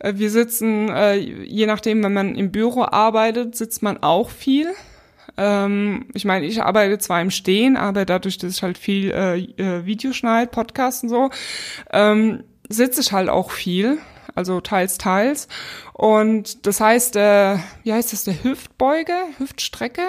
Äh, 0.00 0.14
wir 0.16 0.30
sitzen, 0.30 0.88
äh, 0.88 1.16
je 1.16 1.66
nachdem, 1.66 2.02
wenn 2.02 2.12
man 2.12 2.34
im 2.34 2.50
Büro 2.52 2.82
arbeitet, 2.82 3.56
sitzt 3.56 3.82
man 3.82 4.02
auch 4.02 4.30
viel. 4.30 4.68
Ähm, 5.36 6.06
ich 6.14 6.24
meine, 6.24 6.46
ich 6.46 6.62
arbeite 6.62 6.98
zwar 6.98 7.22
im 7.22 7.30
Stehen, 7.30 7.76
aber 7.76 8.04
dadurch, 8.04 8.38
dass 8.38 8.52
ich 8.56 8.62
halt 8.62 8.76
viel 8.76 9.12
äh, 9.12 9.86
Videoschneid, 9.86 10.50
Podcast 10.50 11.04
und 11.04 11.08
so, 11.08 11.30
ähm, 11.92 12.44
sitze 12.68 13.00
ich 13.00 13.12
halt 13.12 13.28
auch 13.28 13.50
viel. 13.50 13.98
also 14.34 14.60
teils, 14.60 14.98
teils. 14.98 15.48
Und 15.92 16.66
das 16.66 16.80
heißt, 16.80 17.16
äh, 17.16 17.58
wie 17.82 17.92
heißt 17.92 18.12
das, 18.12 18.24
der 18.24 18.42
Hüftbeuge, 18.42 19.14
Hüftstrecke, 19.38 20.02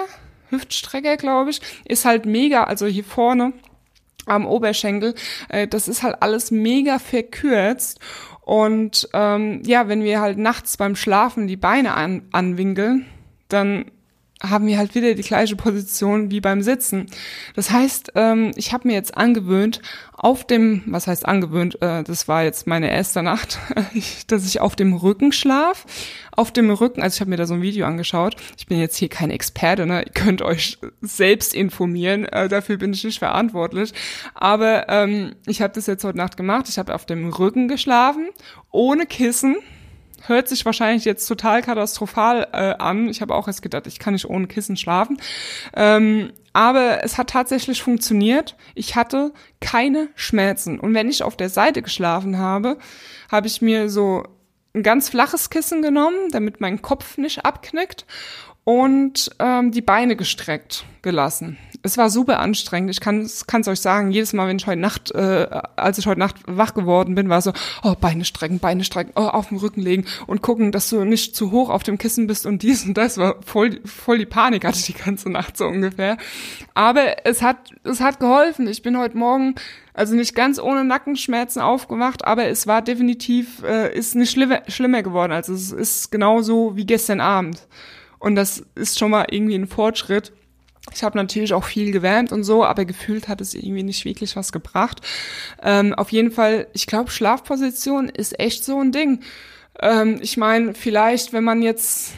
Hüftstrecke, 0.54 1.16
glaube 1.16 1.50
ich, 1.50 1.60
ist 1.84 2.04
halt 2.04 2.26
mega, 2.26 2.64
also 2.64 2.86
hier 2.86 3.04
vorne 3.04 3.52
am 4.26 4.46
Oberschenkel, 4.46 5.14
äh, 5.48 5.68
das 5.68 5.88
ist 5.88 6.02
halt 6.02 6.16
alles 6.20 6.50
mega 6.50 6.98
verkürzt. 6.98 8.00
Und 8.40 9.08
ähm, 9.14 9.62
ja, 9.64 9.88
wenn 9.88 10.04
wir 10.04 10.20
halt 10.20 10.38
nachts 10.38 10.76
beim 10.76 10.96
Schlafen 10.96 11.46
die 11.46 11.56
Beine 11.56 11.94
an, 11.94 12.22
anwinkeln, 12.32 13.06
dann 13.48 13.90
haben 14.50 14.66
wir 14.66 14.78
halt 14.78 14.94
wieder 14.94 15.14
die 15.14 15.22
gleiche 15.22 15.56
Position 15.56 16.30
wie 16.30 16.40
beim 16.40 16.62
Sitzen. 16.62 17.06
Das 17.54 17.70
heißt, 17.70 18.12
ähm, 18.14 18.52
ich 18.56 18.72
habe 18.72 18.88
mir 18.88 18.94
jetzt 18.94 19.16
angewöhnt, 19.16 19.80
auf 20.12 20.46
dem, 20.46 20.82
was 20.86 21.06
heißt 21.06 21.26
angewöhnt, 21.26 21.80
äh, 21.82 22.02
das 22.02 22.28
war 22.28 22.44
jetzt 22.44 22.66
meine 22.66 22.90
erste 22.90 23.22
Nacht, 23.22 23.58
dass 24.28 24.46
ich 24.46 24.60
auf 24.60 24.76
dem 24.76 24.94
Rücken 24.94 25.32
schlaf. 25.32 25.86
Auf 26.36 26.50
dem 26.50 26.70
Rücken, 26.70 27.00
also 27.00 27.14
ich 27.14 27.20
habe 27.20 27.30
mir 27.30 27.36
da 27.36 27.46
so 27.46 27.54
ein 27.54 27.62
Video 27.62 27.86
angeschaut. 27.86 28.36
Ich 28.58 28.66
bin 28.66 28.80
jetzt 28.80 28.96
hier 28.96 29.08
kein 29.08 29.30
Experte, 29.30 29.86
ne? 29.86 30.02
Ihr 30.02 30.12
könnt 30.12 30.42
euch 30.42 30.78
selbst 31.00 31.54
informieren, 31.54 32.24
äh, 32.24 32.48
dafür 32.48 32.76
bin 32.76 32.92
ich 32.92 33.04
nicht 33.04 33.20
verantwortlich. 33.20 33.92
Aber 34.34 34.88
ähm, 34.88 35.36
ich 35.46 35.62
habe 35.62 35.74
das 35.74 35.86
jetzt 35.86 36.04
heute 36.04 36.18
Nacht 36.18 36.36
gemacht. 36.36 36.68
Ich 36.68 36.78
habe 36.78 36.94
auf 36.94 37.06
dem 37.06 37.28
Rücken 37.28 37.68
geschlafen, 37.68 38.30
ohne 38.70 39.06
Kissen 39.06 39.56
hört 40.26 40.48
sich 40.48 40.64
wahrscheinlich 40.64 41.04
jetzt 41.04 41.26
total 41.26 41.62
katastrophal 41.62 42.48
äh, 42.52 42.74
an. 42.82 43.08
Ich 43.08 43.20
habe 43.20 43.34
auch 43.34 43.46
erst 43.46 43.62
gedacht, 43.62 43.86
ich 43.86 43.98
kann 43.98 44.14
nicht 44.14 44.28
ohne 44.28 44.46
Kissen 44.46 44.76
schlafen. 44.76 45.18
Ähm, 45.74 46.32
aber 46.52 47.02
es 47.02 47.18
hat 47.18 47.30
tatsächlich 47.30 47.82
funktioniert. 47.82 48.56
Ich 48.74 48.96
hatte 48.96 49.32
keine 49.60 50.08
Schmerzen. 50.14 50.78
Und 50.78 50.94
wenn 50.94 51.08
ich 51.08 51.22
auf 51.22 51.36
der 51.36 51.48
Seite 51.48 51.82
geschlafen 51.82 52.38
habe, 52.38 52.78
habe 53.30 53.46
ich 53.46 53.60
mir 53.60 53.90
so 53.90 54.24
ein 54.74 54.82
ganz 54.82 55.08
flaches 55.08 55.50
Kissen 55.50 55.82
genommen, 55.82 56.30
damit 56.30 56.60
mein 56.60 56.82
Kopf 56.82 57.16
nicht 57.16 57.44
abknickt 57.44 58.06
und 58.64 59.30
ähm, 59.38 59.70
die 59.70 59.82
Beine 59.82 60.16
gestreckt 60.16 60.86
gelassen. 61.02 61.58
Es 61.82 61.98
war 61.98 62.08
super 62.08 62.40
anstrengend. 62.40 62.90
Ich 62.90 63.00
kann 63.00 63.20
es 63.20 63.68
euch 63.68 63.80
sagen, 63.80 64.10
jedes 64.10 64.32
Mal, 64.32 64.48
wenn 64.48 64.56
ich 64.56 64.66
heute 64.66 64.80
Nacht, 64.80 65.10
äh, 65.10 65.46
als 65.76 65.98
ich 65.98 66.06
heute 66.06 66.18
Nacht 66.18 66.36
wach 66.46 66.72
geworden 66.72 67.14
bin, 67.14 67.28
war 67.28 67.42
so, 67.42 67.52
oh, 67.82 67.94
Beine 68.00 68.24
strecken, 68.24 68.58
Beine 68.58 68.84
strecken, 68.84 69.12
oh, 69.14 69.26
auf 69.26 69.50
den 69.50 69.58
Rücken 69.58 69.82
legen 69.82 70.06
und 70.26 70.40
gucken, 70.40 70.72
dass 70.72 70.88
du 70.88 71.04
nicht 71.04 71.36
zu 71.36 71.50
hoch 71.50 71.68
auf 71.68 71.82
dem 71.82 71.98
Kissen 71.98 72.26
bist 72.26 72.46
und 72.46 72.62
dies 72.62 72.86
und 72.86 72.94
das 72.94 73.18
war 73.18 73.36
voll, 73.44 73.80
voll 73.84 74.16
die 74.16 74.24
Panik 74.24 74.64
hatte 74.64 74.78
ich 74.78 74.86
die 74.86 74.94
ganze 74.94 75.28
Nacht 75.28 75.58
so 75.58 75.66
ungefähr. 75.66 76.16
Aber 76.72 77.26
es 77.26 77.42
hat, 77.42 77.58
es 77.84 78.00
hat 78.00 78.18
geholfen. 78.18 78.66
Ich 78.66 78.80
bin 78.80 78.98
heute 78.98 79.18
Morgen 79.18 79.56
also 79.92 80.14
nicht 80.14 80.34
ganz 80.34 80.58
ohne 80.58 80.84
Nackenschmerzen 80.84 81.60
aufgewacht, 81.60 82.24
aber 82.24 82.46
es 82.46 82.66
war 82.66 82.80
definitiv, 82.80 83.62
äh, 83.62 83.94
ist 83.94 84.14
nicht 84.14 84.30
schlimmer, 84.30 84.62
schlimmer 84.68 85.02
geworden. 85.02 85.32
Also 85.32 85.52
es 85.52 85.70
ist 85.70 86.10
genauso 86.10 86.76
wie 86.76 86.86
gestern 86.86 87.20
Abend. 87.20 87.66
Und 88.24 88.36
das 88.36 88.64
ist 88.74 88.98
schon 88.98 89.10
mal 89.10 89.26
irgendwie 89.30 89.54
ein 89.54 89.66
Fortschritt. 89.66 90.32
Ich 90.94 91.04
habe 91.04 91.18
natürlich 91.18 91.52
auch 91.52 91.64
viel 91.64 91.92
gewärmt 91.92 92.32
und 92.32 92.42
so, 92.42 92.64
aber 92.64 92.86
gefühlt 92.86 93.28
hat 93.28 93.42
es 93.42 93.52
irgendwie 93.52 93.82
nicht 93.82 94.06
wirklich 94.06 94.34
was 94.34 94.50
gebracht. 94.50 95.02
Ähm, 95.62 95.92
auf 95.92 96.10
jeden 96.10 96.30
Fall, 96.30 96.66
ich 96.72 96.86
glaube, 96.86 97.10
Schlafposition 97.10 98.08
ist 98.08 98.40
echt 98.40 98.64
so 98.64 98.80
ein 98.80 98.92
Ding. 98.92 99.20
Ähm, 99.78 100.20
ich 100.22 100.38
meine, 100.38 100.72
vielleicht, 100.72 101.34
wenn 101.34 101.44
man 101.44 101.60
jetzt 101.60 102.14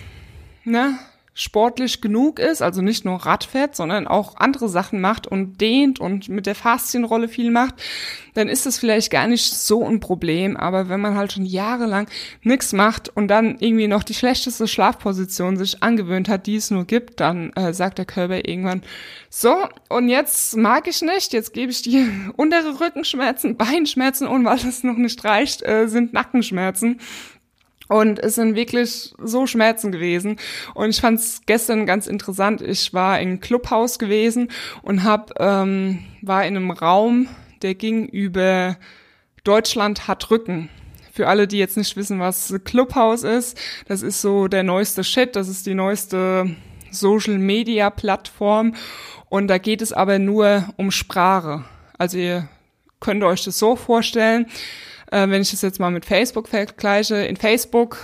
ne, 0.63 0.97
sportlich 1.39 2.01
genug 2.01 2.39
ist, 2.39 2.63
also 2.63 2.81
nicht 2.81 3.05
nur 3.05 3.27
Rad 3.27 3.45
fährt, 3.45 3.77
sondern 3.77 4.09
auch 4.09 4.37
andere 4.39 4.71
Sachen 4.71 5.03
macht 5.03 5.27
und 5.27 5.61
dehnt 5.61 6.01
und 6.01 6.31
mit 6.31 6.47
der 6.47 6.55
Faszienrolle 6.55 7.29
viel 7.29 7.51
macht, 7.51 7.75
dann 8.33 8.49
ist 8.49 8.65
das 8.65 8.79
vielleicht 8.79 9.11
gar 9.11 9.27
nicht 9.27 9.53
so 9.53 9.85
ein 9.85 10.01
Problem. 10.01 10.57
Aber 10.57 10.89
wenn 10.89 11.01
man 11.01 11.15
halt 11.15 11.33
schon 11.33 11.45
jahrelang 11.45 12.09
nichts 12.43 12.73
macht 12.73 13.11
und 13.15 13.29
dann 13.29 13.59
irgendwie 13.59 13.87
noch 13.87 14.03
die 14.03 14.15
schlechteste 14.15 14.67
Schlafposition 14.67 15.59
sich 15.59 15.83
angewöhnt 15.83 16.31
hat, 16.31 16.47
die 16.47 16.57
es 16.57 16.71
nur 16.71 16.87
gibt, 16.87 17.21
dann 17.21 17.53
äh, 17.53 17.75
sagt 17.75 17.99
der 17.99 18.07
Körper 18.07 18.49
irgendwann, 18.49 18.83
so, 19.29 19.55
und 19.91 20.09
jetzt 20.09 20.57
mag 20.57 20.89
ich 20.89 21.03
nicht, 21.03 21.35
jetzt 21.35 21.53
gebe 21.53 21.71
ich 21.71 21.83
dir 21.83 22.09
untere 22.37 22.81
Rückenschmerzen, 22.81 23.59
Beinschmerzen 23.59 24.27
und 24.27 24.47
weil 24.47 24.57
es 24.57 24.83
noch 24.85 24.97
nicht 24.97 25.23
reicht, 25.23 25.63
äh, 25.63 25.87
sind 25.87 26.15
Nackenschmerzen. 26.15 26.99
Und 27.89 28.19
es 28.19 28.35
sind 28.35 28.57
wirklich 28.57 29.15
so 29.19 29.47
Schmerzen 29.47 29.93
gewesen. 29.93 30.39
Und 30.75 30.91
ich 30.91 31.01
fand 31.01 31.21
es 31.21 31.43
gestern 31.47 31.87
ganz 31.87 32.07
interessant. 32.07 32.61
Ich 32.61 32.93
war 32.93 33.21
im 33.21 33.41
Clubhaus 33.41 33.99
gewesen 33.99 34.51
und 34.83 35.05
hab, 35.05 35.39
ähm, 35.41 36.05
war 36.23 36.45
in 36.45 36.57
einem 36.57 36.71
Raum, 36.71 37.29
der 37.63 37.75
ging 37.75 38.07
über 38.07 38.77
Deutschland 39.45 40.09
hat 40.09 40.31
Rücken. 40.31 40.69
Für 41.13 41.29
alle, 41.29 41.47
die 41.47 41.59
jetzt 41.59 41.77
nicht 41.77 41.97
wissen, 41.97 42.21
was 42.21 42.55
Clubhaus 42.65 43.23
ist, 43.23 43.59
das 43.87 44.03
ist 44.03 44.21
so 44.21 44.49
der 44.49 44.65
neueste 44.65 45.03
Shit, 45.03 45.37
das 45.37 45.49
ist 45.49 45.67
die 45.67 45.75
neueste 45.75 46.55
Social 46.91 47.39
Media 47.39 47.89
Plattform. 47.91 48.75
Und 49.29 49.49
da 49.49 49.59
geht 49.59 49.81
es 49.81 49.93
aber 49.93 50.19
nur 50.19 50.69
um 50.77 50.91
Sprache. 50.91 51.65
Also 51.97 52.19
ihr 52.19 52.49
könnt 53.01 53.23
euch 53.23 53.45
das 53.45 53.59
so 53.59 53.77
vorstellen, 53.77 54.47
äh, 55.11 55.29
wenn 55.29 55.43
ich 55.43 55.51
das 55.51 55.63
jetzt 55.63 55.81
mal 55.81 55.91
mit 55.91 56.05
Facebook 56.05 56.49
vergleiche, 56.49 57.17
in 57.17 57.37
Facebook 57.37 57.99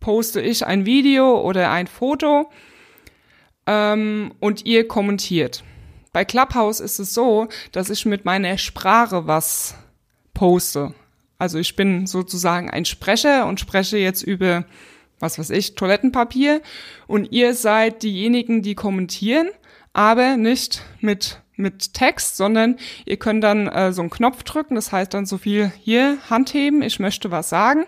poste 0.00 0.40
ich 0.40 0.66
ein 0.66 0.86
Video 0.86 1.40
oder 1.40 1.70
ein 1.70 1.86
Foto 1.86 2.50
ähm, 3.66 4.32
und 4.40 4.64
ihr 4.64 4.88
kommentiert. 4.88 5.64
Bei 6.12 6.24
Clubhouse 6.24 6.80
ist 6.80 6.98
es 6.98 7.14
so, 7.14 7.48
dass 7.72 7.90
ich 7.90 8.06
mit 8.06 8.24
meiner 8.24 8.58
Sprache 8.58 9.26
was 9.26 9.74
poste. 10.34 10.94
Also 11.38 11.58
ich 11.58 11.76
bin 11.76 12.06
sozusagen 12.06 12.70
ein 12.70 12.84
Sprecher 12.84 13.46
und 13.46 13.60
spreche 13.60 13.98
jetzt 13.98 14.22
über, 14.22 14.64
was 15.20 15.38
weiß 15.38 15.50
ich, 15.50 15.74
Toilettenpapier 15.74 16.62
und 17.06 17.30
ihr 17.32 17.54
seid 17.54 18.02
diejenigen, 18.02 18.62
die 18.62 18.74
kommentieren, 18.74 19.48
aber 19.92 20.36
nicht 20.36 20.82
mit 21.00 21.40
mit 21.58 21.94
Text, 21.94 22.36
sondern 22.36 22.76
ihr 23.04 23.16
könnt 23.16 23.44
dann 23.44 23.66
äh, 23.66 23.92
so 23.92 24.02
einen 24.02 24.10
Knopf 24.10 24.42
drücken, 24.44 24.74
das 24.74 24.92
heißt 24.92 25.12
dann 25.12 25.26
so 25.26 25.38
viel 25.38 25.72
hier 25.80 26.18
Hand 26.30 26.54
heben, 26.54 26.82
ich 26.82 27.00
möchte 27.00 27.30
was 27.30 27.48
sagen 27.48 27.84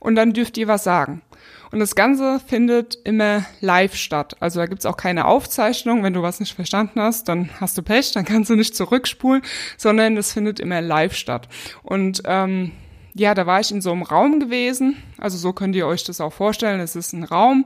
und 0.00 0.16
dann 0.16 0.32
dürft 0.32 0.56
ihr 0.58 0.68
was 0.68 0.84
sagen. 0.84 1.22
Und 1.70 1.80
das 1.80 1.94
Ganze 1.94 2.38
findet 2.38 2.98
immer 3.04 3.46
live 3.62 3.94
statt. 3.94 4.36
Also 4.40 4.60
da 4.60 4.66
gibt's 4.66 4.84
auch 4.84 4.98
keine 4.98 5.24
Aufzeichnung. 5.24 6.02
Wenn 6.02 6.12
du 6.12 6.20
was 6.20 6.38
nicht 6.38 6.54
verstanden 6.54 7.00
hast, 7.00 7.28
dann 7.28 7.48
hast 7.60 7.78
du 7.78 7.82
Pech, 7.82 8.12
dann 8.12 8.26
kannst 8.26 8.50
du 8.50 8.56
nicht 8.56 8.76
zurückspulen, 8.76 9.40
sondern 9.78 10.18
es 10.18 10.34
findet 10.34 10.60
immer 10.60 10.82
live 10.82 11.14
statt. 11.14 11.48
Und 11.82 12.22
ähm, 12.26 12.72
ja, 13.14 13.34
da 13.34 13.46
war 13.46 13.60
ich 13.60 13.70
in 13.70 13.80
so 13.80 13.90
einem 13.90 14.02
Raum 14.02 14.38
gewesen. 14.38 15.02
Also 15.16 15.38
so 15.38 15.54
könnt 15.54 15.74
ihr 15.74 15.86
euch 15.86 16.04
das 16.04 16.20
auch 16.20 16.34
vorstellen. 16.34 16.78
Es 16.78 16.94
ist 16.94 17.14
ein 17.14 17.24
Raum 17.24 17.64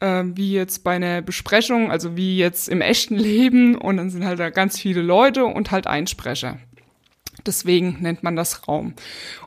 äh, 0.00 0.22
wie 0.24 0.52
jetzt 0.52 0.84
bei 0.84 0.96
einer 0.96 1.22
Besprechung, 1.22 1.90
also 1.90 2.16
wie 2.16 2.36
jetzt 2.36 2.68
im 2.68 2.80
echten 2.80 3.16
Leben 3.16 3.76
und 3.76 3.96
dann 3.96 4.10
sind 4.10 4.24
halt 4.24 4.40
da 4.40 4.50
ganz 4.50 4.78
viele 4.78 5.02
Leute 5.02 5.44
und 5.44 5.70
halt 5.70 5.86
ein 5.86 6.06
Sprecher. 6.06 6.58
Deswegen 7.46 7.98
nennt 8.00 8.22
man 8.22 8.36
das 8.36 8.68
Raum. 8.68 8.94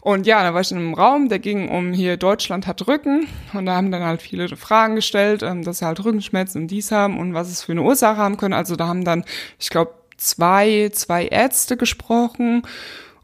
Und 0.02 0.28
ja, 0.28 0.44
da 0.44 0.54
war 0.54 0.62
ich 0.62 0.72
in 0.72 0.78
einem 0.78 0.94
Raum, 0.94 1.30
der 1.30 1.40
ging 1.40 1.70
um 1.70 1.94
hier 1.94 2.18
Deutschland 2.18 2.68
hat 2.68 2.88
Rücken 2.88 3.28
und 3.54 3.66
da 3.66 3.76
haben 3.76 3.92
dann 3.92 4.04
halt 4.04 4.22
viele 4.22 4.56
Fragen 4.56 4.96
gestellt, 4.96 5.42
ähm, 5.42 5.64
dass 5.64 5.80
sie 5.80 5.86
halt 5.86 6.04
Rückenschmerzen 6.04 6.64
und 6.64 6.68
dies 6.68 6.92
haben 6.92 7.18
und 7.20 7.34
was 7.34 7.50
es 7.50 7.64
für 7.64 7.72
eine 7.72 7.82
Ursache 7.82 8.18
haben 8.18 8.38
können. 8.38 8.54
Also 8.54 8.76
da 8.76 8.88
haben 8.88 9.04
dann, 9.04 9.24
ich 9.58 9.70
glaube, 9.70 9.94
zwei, 10.18 10.90
zwei 10.94 11.28
Ärzte 11.28 11.78
gesprochen 11.78 12.64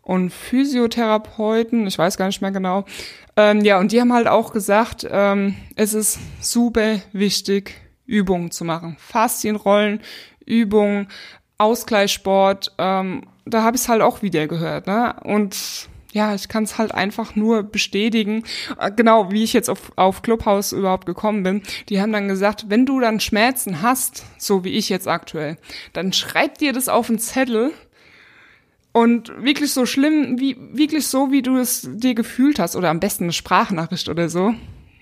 und 0.01 0.31
Physiotherapeuten, 0.31 1.87
ich 1.87 1.97
weiß 1.97 2.17
gar 2.17 2.27
nicht 2.27 2.41
mehr 2.41 2.51
genau. 2.51 2.85
Ähm, 3.35 3.61
ja, 3.61 3.79
und 3.79 3.91
die 3.91 3.99
haben 3.99 4.13
halt 4.13 4.27
auch 4.27 4.53
gesagt, 4.53 5.07
ähm, 5.09 5.55
es 5.75 5.93
ist 5.93 6.19
super 6.39 6.99
wichtig, 7.11 7.75
Übungen 8.05 8.51
zu 8.51 8.63
machen. 8.63 8.95
Faszienrollen, 8.99 10.01
Übungen, 10.45 11.07
Ausgleichssport, 11.57 12.73
ähm, 12.77 13.23
da 13.45 13.63
habe 13.63 13.75
ich 13.75 13.83
es 13.83 13.89
halt 13.89 14.01
auch 14.01 14.21
wieder 14.21 14.47
gehört. 14.47 14.87
Ne? 14.87 15.15
Und 15.23 15.89
ja, 16.11 16.35
ich 16.35 16.47
kann 16.47 16.63
es 16.63 16.77
halt 16.77 16.93
einfach 16.93 17.35
nur 17.35 17.63
bestätigen. 17.63 18.43
Äh, 18.79 18.91
genau, 18.91 19.31
wie 19.31 19.43
ich 19.43 19.53
jetzt 19.53 19.69
auf, 19.69 19.91
auf 19.95 20.21
Clubhouse 20.21 20.71
überhaupt 20.71 21.05
gekommen 21.05 21.43
bin. 21.43 21.63
Die 21.89 21.99
haben 21.99 22.11
dann 22.11 22.27
gesagt, 22.27 22.65
wenn 22.69 22.85
du 22.85 22.99
dann 22.99 23.19
Schmerzen 23.19 23.81
hast, 23.81 24.23
so 24.37 24.63
wie 24.63 24.73
ich 24.73 24.89
jetzt 24.89 25.07
aktuell, 25.07 25.57
dann 25.93 26.13
schreib 26.13 26.59
dir 26.59 26.71
das 26.71 26.87
auf 26.87 27.09
einen 27.09 27.19
Zettel 27.19 27.71
und 28.93 29.33
wirklich 29.43 29.73
so 29.73 29.85
schlimm, 29.85 30.39
wie, 30.39 30.55
wirklich 30.71 31.07
so, 31.07 31.31
wie 31.31 31.41
du 31.41 31.57
es 31.57 31.89
dir 31.91 32.13
gefühlt 32.15 32.59
hast, 32.59 32.75
oder 32.75 32.89
am 32.89 32.99
besten 32.99 33.25
eine 33.25 33.33
Sprachnachricht 33.33 34.07
oder 34.07 34.29
so, 34.29 34.53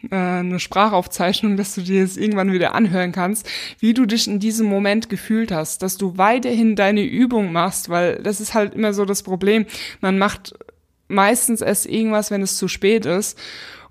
äh, 0.09 0.15
eine 0.15 0.59
Sprachaufzeichnung, 0.59 1.57
dass 1.57 1.75
du 1.75 1.81
dir 1.81 2.03
es 2.03 2.17
irgendwann 2.17 2.53
wieder 2.53 2.73
anhören 2.73 3.11
kannst, 3.11 3.47
wie 3.79 3.93
du 3.93 4.05
dich 4.05 4.27
in 4.27 4.39
diesem 4.39 4.67
Moment 4.67 5.09
gefühlt 5.09 5.51
hast, 5.51 5.83
dass 5.83 5.97
du 5.97 6.17
weiterhin 6.17 6.75
deine 6.75 7.03
Übung 7.03 7.51
machst, 7.51 7.89
weil 7.89 8.15
das 8.23 8.39
ist 8.39 8.53
halt 8.53 8.73
immer 8.73 8.93
so 8.93 9.05
das 9.05 9.23
Problem. 9.23 9.65
Man 9.99 10.17
macht 10.17 10.53
meistens 11.09 11.59
erst 11.61 11.85
irgendwas, 11.85 12.31
wenn 12.31 12.41
es 12.41 12.57
zu 12.57 12.67
spät 12.67 13.05
ist. 13.05 13.37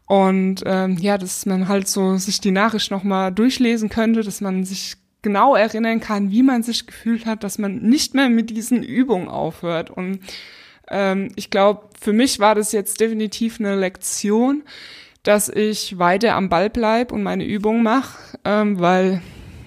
Und 0.06 0.62
ähm, 0.66 0.96
ja, 0.98 1.18
dass 1.18 1.46
man 1.46 1.68
halt 1.68 1.86
so 1.86 2.16
sich 2.16 2.40
die 2.40 2.50
Nachricht 2.50 2.90
nochmal 2.90 3.32
durchlesen 3.32 3.90
könnte, 3.90 4.22
dass 4.22 4.40
man 4.40 4.64
sich 4.64 4.96
genau 5.22 5.54
erinnern 5.54 6.00
kann, 6.00 6.30
wie 6.30 6.42
man 6.42 6.62
sich 6.62 6.86
gefühlt 6.86 7.26
hat, 7.26 7.44
dass 7.44 7.58
man 7.58 7.76
nicht 7.78 8.14
mehr 8.14 8.28
mit 8.28 8.50
diesen 8.50 8.82
Übungen 8.82 9.28
aufhört. 9.28 9.90
Und 9.90 10.20
ähm, 10.90 11.30
ich 11.36 11.50
glaube, 11.50 11.88
für 12.00 12.12
mich 12.12 12.40
war 12.40 12.54
das 12.54 12.72
jetzt 12.72 13.00
definitiv 13.00 13.60
eine 13.60 13.76
Lektion, 13.76 14.62
dass 15.22 15.48
ich 15.48 15.98
weiter 15.98 16.34
am 16.34 16.48
Ball 16.48 16.70
bleib 16.70 17.12
und 17.12 17.22
meine 17.22 17.44
Übungen 17.44 17.82
mache, 17.82 18.18
ähm, 18.44 18.80
weil 18.80 19.20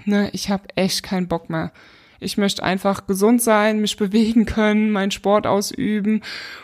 ne, 0.06 0.30
ich 0.34 0.50
habe 0.50 0.64
echt 0.76 1.04
keinen 1.04 1.28
Bock 1.28 1.50
mehr. 1.50 1.72
Ich 2.20 2.38
möchte 2.38 2.64
einfach 2.64 3.06
gesund 3.06 3.42
sein, 3.42 3.80
mich 3.80 3.98
bewegen 3.98 4.46
können, 4.46 4.92
meinen 4.92 5.12
Sport 5.12 5.46
ausüben 5.46 6.22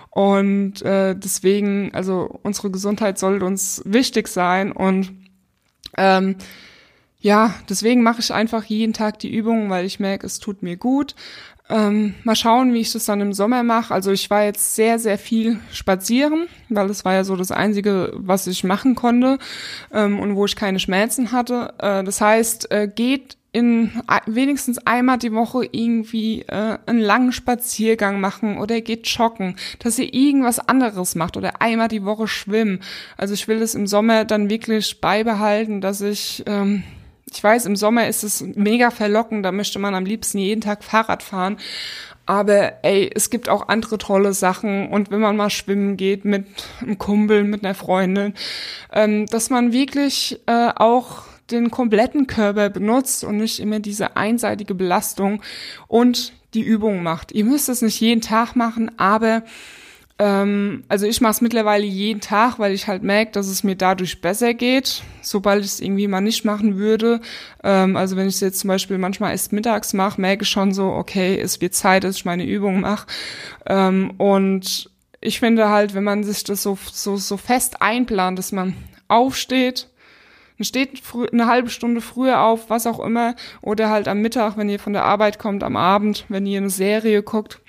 und 0.09 0.81
äh, 0.81 1.15
deswegen, 1.15 1.93
also 1.93 2.39
unsere 2.43 2.71
Gesundheit 2.71 3.19
sollte 3.19 3.45
uns 3.45 3.81
wichtig 3.85 4.27
sein 4.27 4.71
und 4.71 5.11
ähm, 5.97 6.35
ja, 7.21 7.53
deswegen 7.69 8.01
mache 8.01 8.21
ich 8.21 8.33
einfach 8.33 8.63
jeden 8.63 8.93
Tag 8.93 9.19
die 9.19 9.33
Übungen, 9.33 9.69
weil 9.69 9.85
ich 9.85 9.99
merke, 9.99 10.25
es 10.25 10.39
tut 10.39 10.63
mir 10.63 10.77
gut. 10.77 11.15
Ähm, 11.71 12.15
mal 12.23 12.35
schauen, 12.35 12.73
wie 12.73 12.79
ich 12.79 12.93
das 12.93 13.05
dann 13.05 13.21
im 13.21 13.33
Sommer 13.33 13.61
mache. 13.61 13.93
Also 13.93 14.11
ich 14.11 14.29
war 14.29 14.43
jetzt 14.43 14.75
sehr, 14.75 14.97
sehr 14.97 15.19
viel 15.19 15.59
spazieren, 15.71 16.47
weil 16.69 16.87
das 16.87 17.05
war 17.05 17.13
ja 17.13 17.23
so 17.23 17.35
das 17.35 17.51
Einzige, 17.51 18.11
was 18.15 18.47
ich 18.47 18.63
machen 18.63 18.95
konnte 18.95 19.37
ähm, 19.93 20.19
und 20.19 20.35
wo 20.35 20.45
ich 20.45 20.55
keine 20.55 20.79
Schmerzen 20.79 21.31
hatte. 21.31 21.73
Äh, 21.77 22.03
das 22.03 22.21
heißt, 22.21 22.71
äh, 22.71 22.87
geht 22.87 23.37
in 23.51 23.91
wenigstens 24.25 24.77
einmal 24.79 25.17
die 25.17 25.33
Woche 25.33 25.67
irgendwie 25.71 26.43
äh, 26.43 26.77
einen 26.85 26.99
langen 26.99 27.31
Spaziergang 27.31 28.21
machen 28.21 28.59
oder 28.59 28.79
geht 28.81 29.07
joggen, 29.07 29.55
dass 29.79 29.99
ihr 29.99 30.13
irgendwas 30.13 30.59
anderes 30.59 31.15
macht 31.15 31.35
oder 31.35 31.61
einmal 31.61 31.87
die 31.87 32.05
Woche 32.05 32.27
schwimmen. 32.27 32.79
Also 33.17 33.33
ich 33.33 33.47
will 33.47 33.59
das 33.59 33.75
im 33.75 33.87
Sommer 33.87 34.25
dann 34.25 34.49
wirklich 34.49 35.01
beibehalten, 35.01 35.81
dass 35.81 36.01
ich 36.01 36.43
ähm, 36.45 36.83
ich 37.31 37.43
weiß, 37.43 37.65
im 37.65 37.75
Sommer 37.75 38.07
ist 38.07 38.23
es 38.23 38.41
mega 38.41 38.91
verlockend, 38.91 39.45
da 39.45 39.51
möchte 39.51 39.79
man 39.79 39.95
am 39.95 40.05
liebsten 40.05 40.37
jeden 40.37 40.61
Tag 40.61 40.83
Fahrrad 40.83 41.23
fahren. 41.23 41.57
Aber 42.25 42.83
ey, 42.83 43.09
es 43.13 43.31
gibt 43.31 43.49
auch 43.49 43.69
andere 43.69 43.97
tolle 43.97 44.33
Sachen. 44.33 44.89
Und 44.89 45.09
wenn 45.09 45.19
man 45.19 45.35
mal 45.35 45.49
schwimmen 45.49 45.97
geht 45.97 46.25
mit 46.25 46.45
einem 46.79 46.99
Kumpel, 46.99 47.43
mit 47.43 47.65
einer 47.65 47.73
Freundin, 47.73 48.35
ähm, 48.93 49.25
dass 49.25 49.49
man 49.49 49.73
wirklich 49.73 50.39
äh, 50.45 50.69
auch 50.75 51.23
den 51.49 51.71
kompletten 51.71 52.27
Körper 52.27 52.69
benutzt 52.69 53.23
und 53.23 53.37
nicht 53.37 53.59
immer 53.59 53.79
diese 53.79 54.15
einseitige 54.15 54.75
Belastung 54.75 55.41
und 55.87 56.33
die 56.53 56.61
Übung 56.61 57.01
macht. 57.01 57.31
Ihr 57.31 57.45
müsst 57.45 57.67
es 57.67 57.81
nicht 57.81 57.99
jeden 57.99 58.21
Tag 58.21 58.55
machen, 58.55 58.91
aber 58.99 59.43
ähm, 60.19 60.83
also 60.89 61.07
ich 61.07 61.21
mache 61.21 61.31
es 61.31 61.41
mittlerweile 61.41 61.85
jeden 61.85 62.19
Tag, 62.19 62.59
weil 62.59 62.73
ich 62.73 62.87
halt 62.87 63.03
merke, 63.03 63.31
dass 63.31 63.47
es 63.47 63.63
mir 63.63 63.75
dadurch 63.75 64.19
besser 64.19 64.53
geht, 64.53 65.01
sobald 65.21 65.63
ich 65.63 65.71
es 65.71 65.79
irgendwie 65.79 66.09
mal 66.09 66.19
nicht 66.19 66.43
machen 66.43 66.77
würde. 66.77 67.21
Ähm, 67.63 67.95
also 67.95 68.17
wenn 68.17 68.27
ich 68.27 68.35
es 68.35 68.41
jetzt 68.41 68.59
zum 68.59 68.67
Beispiel 68.67 68.97
manchmal 68.97 69.31
erst 69.31 69.53
mittags 69.53 69.93
mache, 69.93 70.19
merke 70.19 70.43
ich 70.43 70.49
schon 70.49 70.73
so, 70.73 70.89
okay, 70.89 71.39
es 71.39 71.61
wird 71.61 71.73
Zeit, 71.73 72.03
dass 72.03 72.17
ich 72.17 72.25
meine 72.25 72.45
Übung 72.45 72.81
mache. 72.81 73.07
Ähm, 73.65 74.11
und 74.17 74.91
ich 75.21 75.39
finde 75.39 75.69
halt, 75.69 75.93
wenn 75.93 76.03
man 76.03 76.25
sich 76.25 76.43
das 76.43 76.63
so, 76.63 76.77
so, 76.91 77.15
so 77.15 77.37
fest 77.37 77.81
einplant, 77.81 78.37
dass 78.37 78.51
man 78.51 78.75
aufsteht, 79.07 79.87
man 80.57 80.65
steht 80.65 81.01
eine 81.31 81.47
halbe 81.47 81.69
Stunde 81.69 82.01
früher 82.01 82.41
auf, 82.41 82.69
was 82.69 82.87
auch 82.87 82.99
immer, 82.99 83.35
oder 83.61 83.89
halt 83.89 84.09
am 84.09 84.21
Mittag, 84.21 84.57
wenn 84.57 84.67
ihr 84.67 84.79
von 84.79 84.91
der 84.91 85.05
Arbeit 85.05 85.39
kommt, 85.39 85.63
am 85.63 85.77
Abend, 85.77 86.25
wenn 86.27 86.45
ihr 86.45 86.57
eine 86.57 86.69
Serie 86.69 87.23
guckt, 87.23 87.61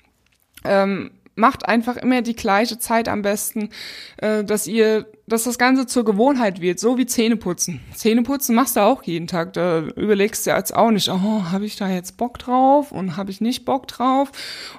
ähm, 0.64 1.12
macht 1.40 1.66
einfach 1.66 1.96
immer 1.96 2.22
die 2.22 2.36
gleiche 2.36 2.78
Zeit 2.78 3.08
am 3.08 3.22
besten, 3.22 3.70
äh, 4.18 4.44
dass 4.44 4.66
ihr, 4.66 5.06
dass 5.26 5.44
das 5.44 5.58
Ganze 5.58 5.86
zur 5.86 6.04
Gewohnheit 6.04 6.60
wird, 6.60 6.78
so 6.78 6.98
wie 6.98 7.06
Zähneputzen. 7.06 7.80
Zähneputzen 7.94 8.54
machst 8.54 8.76
du 8.76 8.80
auch 8.80 9.02
jeden 9.02 9.26
Tag. 9.26 9.54
Da 9.54 9.80
überlegst 9.80 10.46
du 10.46 10.50
jetzt 10.50 10.74
auch 10.74 10.90
nicht, 10.90 11.08
oh, 11.08 11.44
habe 11.50 11.64
ich 11.64 11.76
da 11.76 11.88
jetzt 11.88 12.16
Bock 12.16 12.38
drauf 12.38 12.92
und 12.92 13.16
habe 13.16 13.30
ich 13.30 13.40
nicht 13.40 13.64
Bock 13.64 13.88
drauf. 13.88 14.30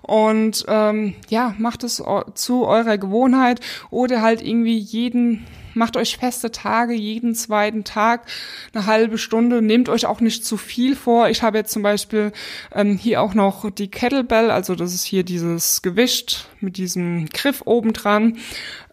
Und 0.02 0.64
ähm, 0.68 1.16
ja, 1.30 1.56
macht 1.58 1.84
es 1.84 2.02
zu 2.36 2.66
eurer 2.66 2.98
Gewohnheit 2.98 3.60
oder 3.90 4.22
halt 4.22 4.42
irgendwie 4.42 4.78
jeden 4.78 5.46
macht 5.74 5.98
euch 5.98 6.18
feste 6.18 6.52
Tage, 6.52 6.94
jeden 6.94 7.36
zweiten 7.36 7.84
Tag 7.84 8.28
eine 8.74 8.86
halbe 8.86 9.18
Stunde. 9.18 9.62
Nehmt 9.62 9.90
euch 9.90 10.06
auch 10.06 10.22
nicht 10.22 10.46
zu 10.46 10.58
viel 10.58 10.96
vor. 10.96 11.30
Ich 11.30 11.44
habe 11.44 11.58
jetzt 11.58 11.72
zum 11.72 11.84
Beispiel 11.84 12.32
ähm, 12.74 12.98
hier 12.98 13.22
auch 13.22 13.34
noch 13.34 13.70
die 13.70 13.90
Kettlebell, 13.90 14.52
also 14.52 14.76
das 14.76 14.94
ist 14.94 15.04
hier 15.04 15.24
dieses 15.24 15.82
Gewicht 15.82 16.48
mit 16.60 16.78
diesem 16.78 17.28
Griff 17.30 17.64
oben 17.66 17.94
dran, 17.94 18.38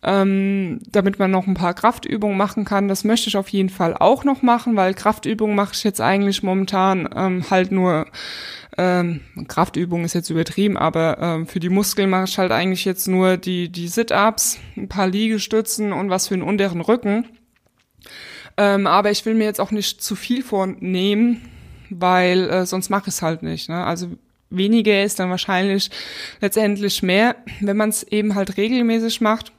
ähm, 0.02 0.80
damit 0.90 1.18
man 1.18 1.30
noch 1.30 1.46
ein 1.46 1.54
paar 1.54 1.74
Kraftübungen 1.74 2.36
machen 2.36 2.64
kann. 2.64 2.88
Das 2.88 3.04
möchte 3.04 3.28
ich 3.28 3.36
auf 3.36 3.48
jeden 3.48 3.70
Fall 3.70 3.96
auch 3.96 4.24
noch 4.24 4.42
machen, 4.42 4.76
weil 4.76 4.94
Kraftübungen 4.94 5.56
mache 5.56 5.74
ich 5.74 5.84
jetzt 5.84 6.00
eigentlich 6.00 6.42
momentan 6.42 7.08
ähm, 7.14 7.44
halt 7.50 7.72
nur 7.72 8.06
ähm, 8.78 9.20
Kraftübung 9.48 10.04
ist 10.04 10.14
jetzt 10.14 10.30
übertrieben, 10.30 10.76
aber 10.76 11.18
ähm, 11.20 11.46
für 11.46 11.58
die 11.58 11.68
Muskeln 11.68 12.08
mache 12.08 12.24
ich 12.24 12.38
halt 12.38 12.52
eigentlich 12.52 12.84
jetzt 12.84 13.08
nur 13.08 13.36
die, 13.36 13.68
die 13.68 13.88
Sit-Ups, 13.88 14.58
ein 14.76 14.88
paar 14.88 15.08
Liegestützen 15.08 15.92
und 15.92 16.10
was 16.10 16.28
für 16.28 16.34
einen 16.34 16.44
unteren 16.44 16.80
Rücken. 16.80 17.26
Ähm, 18.56 18.86
aber 18.86 19.10
ich 19.10 19.26
will 19.26 19.34
mir 19.34 19.44
jetzt 19.44 19.60
auch 19.60 19.72
nicht 19.72 20.00
zu 20.00 20.14
viel 20.14 20.42
vornehmen, 20.42 21.42
weil 21.90 22.48
äh, 22.48 22.66
sonst 22.66 22.88
mache 22.88 23.08
ich 23.08 23.14
es 23.14 23.22
halt 23.22 23.42
nicht. 23.42 23.68
Ne? 23.68 23.84
Also 23.84 24.10
weniger 24.50 25.02
ist 25.02 25.18
dann 25.18 25.30
wahrscheinlich 25.30 25.90
letztendlich 26.40 27.02
mehr, 27.02 27.36
wenn 27.60 27.76
man 27.76 27.88
es 27.88 28.04
eben 28.04 28.36
halt 28.36 28.56
regelmäßig 28.56 29.20
macht. 29.20 29.52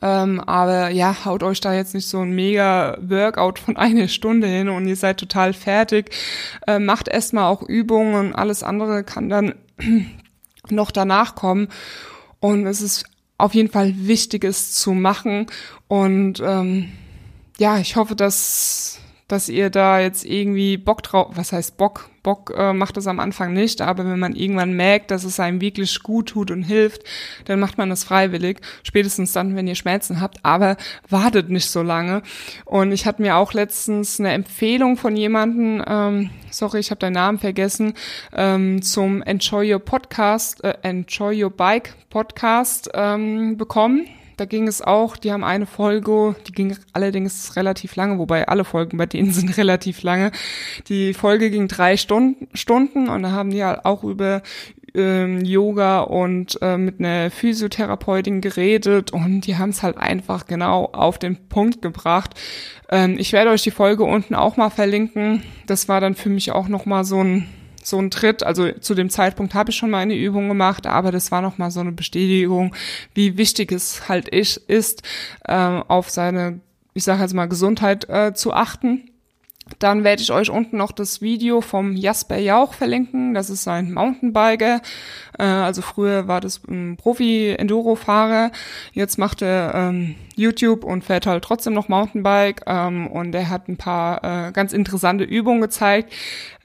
Ähm, 0.00 0.40
aber 0.40 0.90
ja, 0.90 1.24
haut 1.24 1.42
euch 1.42 1.60
da 1.60 1.74
jetzt 1.74 1.94
nicht 1.94 2.08
so 2.08 2.20
ein 2.20 2.32
mega 2.32 2.96
Workout 3.00 3.58
von 3.58 3.76
einer 3.78 4.08
Stunde 4.08 4.46
hin 4.46 4.68
und 4.68 4.86
ihr 4.86 4.96
seid 4.96 5.18
total 5.18 5.52
fertig. 5.52 6.10
Ähm, 6.66 6.84
macht 6.84 7.08
erstmal 7.08 7.44
auch 7.44 7.62
Übungen 7.62 8.14
und 8.14 8.34
alles 8.34 8.62
andere 8.62 9.04
kann 9.04 9.28
dann 9.28 9.54
noch 10.70 10.90
danach 10.90 11.34
kommen. 11.34 11.68
Und 12.40 12.66
es 12.66 12.80
ist 12.80 13.04
auf 13.38 13.54
jeden 13.54 13.70
Fall 13.70 13.94
Wichtiges 13.96 14.72
zu 14.72 14.92
machen. 14.92 15.46
Und 15.88 16.40
ähm, 16.44 16.90
ja, 17.58 17.78
ich 17.78 17.96
hoffe, 17.96 18.14
dass 18.14 19.00
dass 19.28 19.50
ihr 19.50 19.68
da 19.68 20.00
jetzt 20.00 20.24
irgendwie 20.24 20.78
Bock 20.78 21.02
drauf, 21.02 21.28
was 21.34 21.52
heißt 21.52 21.76
Bock? 21.76 22.10
Bock 22.22 22.52
äh, 22.56 22.72
macht 22.72 22.96
es 22.96 23.06
am 23.06 23.20
Anfang 23.20 23.52
nicht, 23.52 23.80
aber 23.80 24.04
wenn 24.04 24.18
man 24.18 24.34
irgendwann 24.34 24.72
merkt, 24.72 25.10
dass 25.10 25.24
es 25.24 25.38
einem 25.38 25.60
wirklich 25.60 26.02
gut 26.02 26.30
tut 26.30 26.50
und 26.50 26.62
hilft, 26.62 27.02
dann 27.44 27.60
macht 27.60 27.78
man 27.78 27.90
das 27.90 28.04
freiwillig. 28.04 28.58
Spätestens 28.82 29.32
dann, 29.32 29.54
wenn 29.54 29.68
ihr 29.68 29.74
Schmerzen 29.74 30.20
habt, 30.20 30.44
aber 30.44 30.76
wartet 31.08 31.50
nicht 31.50 31.70
so 31.70 31.82
lange. 31.82 32.22
Und 32.64 32.92
ich 32.92 33.06
hatte 33.06 33.22
mir 33.22 33.36
auch 33.36 33.52
letztens 33.52 34.18
eine 34.18 34.32
Empfehlung 34.32 34.96
von 34.96 35.16
jemandem, 35.16 35.84
ähm, 35.86 36.30
sorry, 36.50 36.80
ich 36.80 36.90
habe 36.90 36.98
deinen 36.98 37.14
Namen 37.14 37.38
vergessen, 37.38 37.94
ähm, 38.34 38.82
zum 38.82 39.22
Enjoy 39.22 39.72
Your 39.72 39.80
Podcast, 39.80 40.64
äh, 40.64 40.74
Enjoy 40.82 41.44
Your 41.44 41.50
Bike 41.50 41.94
Podcast 42.10 42.90
ähm, 42.94 43.56
bekommen 43.56 44.06
da 44.38 44.44
ging 44.44 44.68
es 44.68 44.80
auch, 44.80 45.16
die 45.16 45.32
haben 45.32 45.44
eine 45.44 45.66
Folge, 45.66 46.36
die 46.46 46.52
ging 46.52 46.76
allerdings 46.92 47.56
relativ 47.56 47.96
lange, 47.96 48.18
wobei 48.18 48.48
alle 48.48 48.64
Folgen 48.64 48.96
bei 48.96 49.06
denen 49.06 49.32
sind 49.32 49.56
relativ 49.58 50.02
lange. 50.02 50.32
Die 50.88 51.12
Folge 51.12 51.50
ging 51.50 51.68
drei 51.68 51.96
Stunden, 51.96 52.48
Stunden 52.54 53.08
und 53.08 53.22
da 53.22 53.32
haben 53.32 53.50
die 53.50 53.64
halt 53.64 53.84
auch 53.84 54.04
über 54.04 54.42
ähm, 54.94 55.44
Yoga 55.44 56.00
und 56.00 56.58
äh, 56.62 56.78
mit 56.78 57.00
einer 57.00 57.30
Physiotherapeutin 57.30 58.40
geredet 58.40 59.12
und 59.12 59.42
die 59.42 59.56
haben 59.56 59.70
es 59.70 59.82
halt 59.82 59.98
einfach 59.98 60.46
genau 60.46 60.86
auf 60.86 61.18
den 61.18 61.36
Punkt 61.48 61.82
gebracht. 61.82 62.34
Ähm, 62.88 63.16
ich 63.18 63.32
werde 63.32 63.50
euch 63.50 63.62
die 63.62 63.70
Folge 63.70 64.04
unten 64.04 64.34
auch 64.34 64.56
mal 64.56 64.70
verlinken. 64.70 65.42
Das 65.66 65.88
war 65.88 66.00
dann 66.00 66.14
für 66.14 66.30
mich 66.30 66.52
auch 66.52 66.68
nochmal 66.68 67.04
so 67.04 67.22
ein 67.22 67.48
so 67.88 67.98
ein 67.98 68.10
Tritt. 68.10 68.42
Also 68.42 68.72
zu 68.72 68.94
dem 68.94 69.10
Zeitpunkt 69.10 69.54
habe 69.54 69.70
ich 69.70 69.76
schon 69.76 69.90
meine 69.90 70.14
Übung 70.14 70.48
gemacht, 70.48 70.86
aber 70.86 71.12
das 71.12 71.30
war 71.30 71.42
nochmal 71.42 71.70
so 71.70 71.80
eine 71.80 71.92
Bestätigung, 71.92 72.74
wie 73.14 73.36
wichtig 73.36 73.72
es 73.72 74.08
halt 74.08 74.28
ist, 74.28 75.02
äh, 75.44 75.54
auf 75.54 76.10
seine, 76.10 76.60
ich 76.94 77.04
sage 77.04 77.22
jetzt 77.22 77.34
mal, 77.34 77.46
Gesundheit 77.46 78.08
äh, 78.08 78.34
zu 78.34 78.52
achten. 78.52 79.10
Dann 79.78 80.04
werde 80.04 80.22
ich 80.22 80.32
euch 80.32 80.50
unten 80.50 80.76
noch 80.76 80.92
das 80.92 81.20
Video 81.20 81.60
vom 81.60 81.96
Jasper 81.96 82.38
Jauch 82.38 82.74
verlinken. 82.74 83.34
Das 83.34 83.50
ist 83.50 83.66
ein 83.68 83.92
Mountainbiker. 83.92 84.80
Äh, 85.38 85.42
also 85.42 85.82
früher 85.82 86.28
war 86.28 86.40
das 86.40 86.60
ein 86.68 86.96
Profi-Enduro-Fahrer. 86.96 88.50
Jetzt 88.92 89.18
macht 89.18 89.42
er 89.42 89.72
ähm, 89.74 90.14
YouTube 90.36 90.84
und 90.84 91.04
fährt 91.04 91.26
halt 91.26 91.44
trotzdem 91.44 91.74
noch 91.74 91.88
Mountainbike. 91.88 92.62
Ähm, 92.66 93.06
und 93.06 93.34
er 93.34 93.48
hat 93.48 93.68
ein 93.68 93.76
paar 93.76 94.48
äh, 94.48 94.52
ganz 94.52 94.72
interessante 94.72 95.24
Übungen 95.24 95.60
gezeigt. 95.60 96.12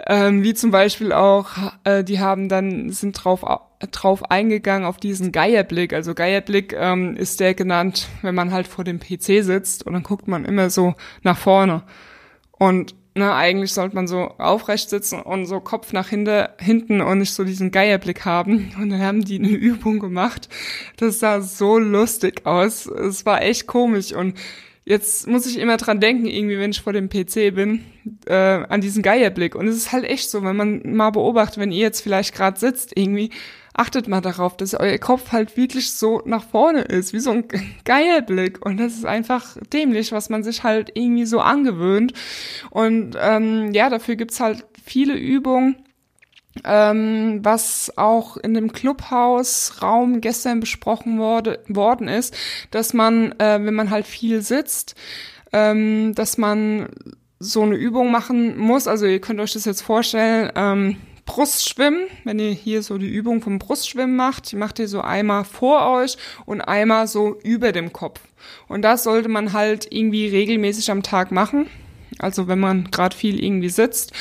Ähm, 0.06 0.44
wie 0.44 0.54
zum 0.54 0.72
Beispiel 0.72 1.12
auch, 1.14 1.50
äh, 1.84 2.04
die 2.04 2.20
haben 2.20 2.50
dann, 2.50 2.90
sind 2.90 3.14
drauf 3.14 3.44
drauf 3.92 4.32
eingegangen 4.32 4.88
auf 4.88 4.98
diesen 4.98 5.32
Geierblick. 5.32 5.94
Also 5.94 6.14
Geierblick 6.14 6.74
ähm, 6.78 7.16
ist 7.16 7.40
der 7.40 7.54
genannt, 7.54 8.08
wenn 8.22 8.36
man 8.36 8.52
halt 8.52 8.68
vor 8.68 8.84
dem 8.84 9.00
PC 9.00 9.44
sitzt 9.44 9.86
und 9.86 9.94
dann 9.94 10.04
guckt 10.04 10.28
man 10.28 10.46
immer 10.46 10.70
so 10.70 10.96
nach 11.22 11.38
vorne. 11.38 11.84
Und 12.64 12.96
ne, 13.14 13.34
eigentlich 13.34 13.74
sollte 13.74 13.94
man 13.94 14.08
so 14.08 14.30
aufrecht 14.38 14.90
sitzen 14.90 15.22
und 15.22 15.48
so 15.48 15.60
Kopf 15.60 15.92
nach 15.92 16.08
hinter, 16.08 16.56
hinten 16.62 17.02
und 17.02 17.18
nicht 17.18 17.34
so 17.34 17.44
diesen 17.44 17.72
Geierblick 17.72 18.24
haben. 18.24 18.74
Und 18.80 18.90
dann 18.90 19.02
haben 19.02 19.26
die 19.26 19.38
eine 19.38 19.50
Übung 19.50 20.00
gemacht. 20.00 20.48
Das 20.96 21.20
sah 21.20 21.42
so 21.42 21.78
lustig 21.78 22.46
aus. 22.46 22.86
Es 22.86 23.26
war 23.26 23.42
echt 23.42 23.68
komisch 23.68 24.14
und 24.14 24.40
jetzt 24.86 25.28
muss 25.28 25.46
ich 25.46 25.60
immer 25.60 25.76
dran 25.76 26.00
denken, 26.00 26.26
irgendwie, 26.26 26.58
wenn 26.58 26.72
ich 26.72 26.82
vor 26.82 26.94
dem 26.94 27.10
PC 27.10 27.54
bin, 27.54 27.84
äh, 28.28 28.34
an 28.34 28.80
diesen 28.80 29.04
Geierblick. 29.04 29.56
Und 29.56 29.68
es 29.68 29.76
ist 29.76 29.92
halt 29.92 30.06
echt 30.06 30.30
so, 30.30 30.42
wenn 30.44 30.56
man 30.56 30.96
mal 30.96 31.10
beobachtet, 31.10 31.58
wenn 31.58 31.74
ihr 31.74 31.82
jetzt 31.82 32.00
vielleicht 32.00 32.34
gerade 32.34 32.58
sitzt, 32.58 32.96
irgendwie, 32.96 33.30
achtet 33.74 34.08
mal 34.08 34.22
darauf, 34.22 34.56
dass 34.56 34.74
euer 34.76 34.98
Kopf 34.98 35.32
halt 35.32 35.58
wirklich 35.58 35.92
so 35.92 36.22
nach 36.26 36.44
vorne 36.44 36.82
ist, 36.82 37.14
wie 37.14 37.20
so 37.20 37.32
ein 37.32 37.46
Geierblick. 37.86 38.64
Und 38.66 38.78
das 38.78 38.94
ist 38.94 39.06
einfach 39.06 39.58
dämlich, 39.72 40.12
was 40.12 40.30
man 40.30 40.44
sich 40.44 40.64
halt 40.64 40.92
irgendwie 40.94 41.26
so 41.26 41.40
angewöhnt. 41.40 42.14
Und 42.70 43.18
ähm, 43.20 43.74
ja, 43.74 43.90
dafür 43.90 44.16
gibt's 44.16 44.40
halt 44.40 44.66
viele 44.84 45.16
Übungen. 45.16 45.78
Ähm, 46.64 47.40
was 47.42 47.92
auch 47.98 48.38
in 48.38 48.54
dem 48.54 48.72
Clubhausraum 48.74 50.22
gestern 50.22 50.60
besprochen 50.60 51.18
wurde, 51.18 51.64
worden 51.68 52.08
ist, 52.08 52.38
dass 52.70 52.94
man, 52.94 53.32
äh, 53.40 53.60
wenn 53.60 53.74
man 53.74 53.90
halt 53.90 54.06
viel 54.06 54.44
sitzt, 54.44 54.94
ähm, 55.52 56.14
dass 56.14 56.38
man 56.38 56.90
so 57.40 57.64
eine 57.64 57.76
Übung 57.76 58.12
machen 58.12 58.56
muss. 58.58 58.88
Also 58.88 59.08
ihr 59.08 59.20
könnt 59.20 59.40
euch 59.40 59.54
das 59.54 59.66
jetzt 59.66 59.82
vorstellen, 59.82 60.52
ähm, 60.56 60.98
Brustschwimmen, 61.26 62.08
wenn 62.24 62.40
ihr 62.40 62.52
hier 62.52 62.84
so 62.84 62.98
die 62.98 63.08
Übung 63.08 63.42
vom 63.42 63.60
Brustschwimmen 63.60 64.16
macht, 64.16 64.52
die 64.52 64.56
macht 64.56 64.80
ihr 64.80 64.88
so 64.88 65.02
einmal 65.02 65.46
vor 65.46 65.90
euch 65.90 66.18
und 66.46 66.62
einmal 66.62 67.08
so 67.08 67.40
über 67.44 67.72
dem 67.72 67.94
Kopf. 67.94 68.20
Und 68.68 68.82
das 68.82 69.04
sollte 69.04 69.30
man 69.30 69.54
halt 69.54 69.88
irgendwie 69.90 70.28
regelmäßig 70.28 70.92
am 70.92 71.04
Tag 71.04 71.32
machen. 71.32 71.68
Also 72.20 72.48
wenn 72.48 72.60
man 72.60 72.92
gerade 72.92 73.16
viel 73.16 73.44
irgendwie 73.44 73.70
sitzt, 73.70 74.14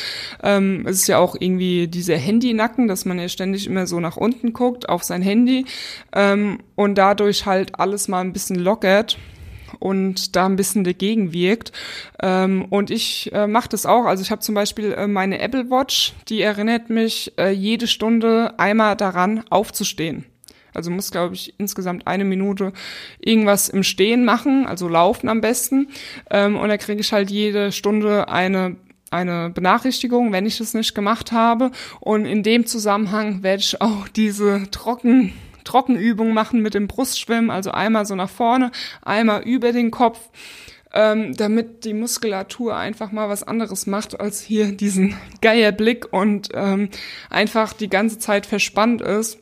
ähm, 0.43 0.87
es 0.87 0.97
ist 0.97 1.09
ja 1.09 1.19
auch 1.19 1.37
irgendwie 1.39 1.89
dieser 1.89 2.17
Handynacken, 2.17 2.89
dass 2.89 3.05
man 3.05 3.19
ja 3.19 3.29
ständig 3.29 3.67
immer 3.67 3.87
so 3.87 4.01
nach 4.01 4.17
unten 4.17 4.53
guckt 4.53 4.89
auf 4.89 5.03
sein 5.03 5.23
Handy 5.23 5.67
ähm, 6.15 6.59
und 6.75 6.97
dadurch 6.97 7.45
halt 7.45 7.79
alles 7.79 8.09
mal 8.09 8.21
ein 8.21 8.33
bisschen 8.33 8.57
lockert 8.57 9.19
und 9.83 10.37
da 10.37 10.47
ein 10.47 10.55
bisschen 10.55 10.85
dagegen 10.85 11.33
wirkt. 11.33 11.73
Ähm, 12.23 12.67
und 12.71 12.91
ich 12.91 13.33
äh, 13.33 13.49
mache 13.49 13.69
das 13.69 13.85
auch. 13.85 14.05
Also 14.05 14.23
ich 14.23 14.31
habe 14.31 14.41
zum 14.41 14.55
Beispiel 14.55 14.93
äh, 14.93 15.09
meine 15.09 15.41
Apple 15.41 15.71
Watch, 15.71 16.15
die 16.29 16.41
erinnert 16.41 16.89
mich 16.89 17.33
äh, 17.37 17.51
jede 17.51 17.89
Stunde 17.89 18.55
einmal 18.59 18.95
daran, 18.97 19.43
aufzustehen. 19.51 20.25
Also 20.73 20.91
muss, 20.91 21.11
glaube 21.11 21.35
ich, 21.35 21.55
insgesamt 21.59 22.07
eine 22.07 22.25
Minute 22.25 22.73
irgendwas 23.19 23.69
im 23.69 23.83
Stehen 23.83 24.25
machen, 24.25 24.67
also 24.67 24.89
laufen 24.89 25.29
am 25.29 25.41
besten. 25.41 25.89
Ähm, 26.31 26.57
und 26.57 26.69
da 26.69 26.77
kriege 26.77 27.01
ich 27.01 27.13
halt 27.13 27.31
jede 27.31 27.73
Stunde 27.73 28.29
eine 28.29 28.77
eine 29.11 29.51
Benachrichtigung, 29.51 30.33
wenn 30.33 30.47
ich 30.47 30.57
das 30.57 30.73
nicht 30.73 30.95
gemacht 30.95 31.33
habe. 31.33 31.71
Und 32.01 32.25
in 32.25 32.43
dem 32.43 32.65
Zusammenhang 32.65 33.43
werde 33.43 33.61
ich 33.61 33.79
auch 33.83 34.09
diese 34.09 34.71
trocken 34.71 35.35
Trockenübung 35.65 36.33
machen 36.33 36.61
mit 36.63 36.75
dem 36.75 36.89
Brustschwimmen, 36.89 37.51
also 37.51 37.71
einmal 37.71 38.07
so 38.07 38.15
nach 38.15 38.31
vorne, 38.31 38.71
einmal 39.03 39.43
über 39.43 39.73
den 39.73 39.91
Kopf, 39.91 40.19
ähm, 40.93 41.35
damit 41.37 41.85
die 41.85 41.95
Muskulatur 41.95 42.77
einfach 42.77 43.13
mal 43.13 43.29
was 43.29 43.43
anderes 43.43 43.87
macht 43.87 44.21
als 44.21 44.41
hier 44.41 44.73
diesen 44.73 45.17
Geierblick 45.41 46.13
und 46.13 46.51
ähm, 46.55 46.91
einfach 47.31 47.73
die 47.73 47.89
ganze 47.89 48.19
Zeit 48.19 48.47
verspannt 48.47 49.01
ist. 49.01 49.39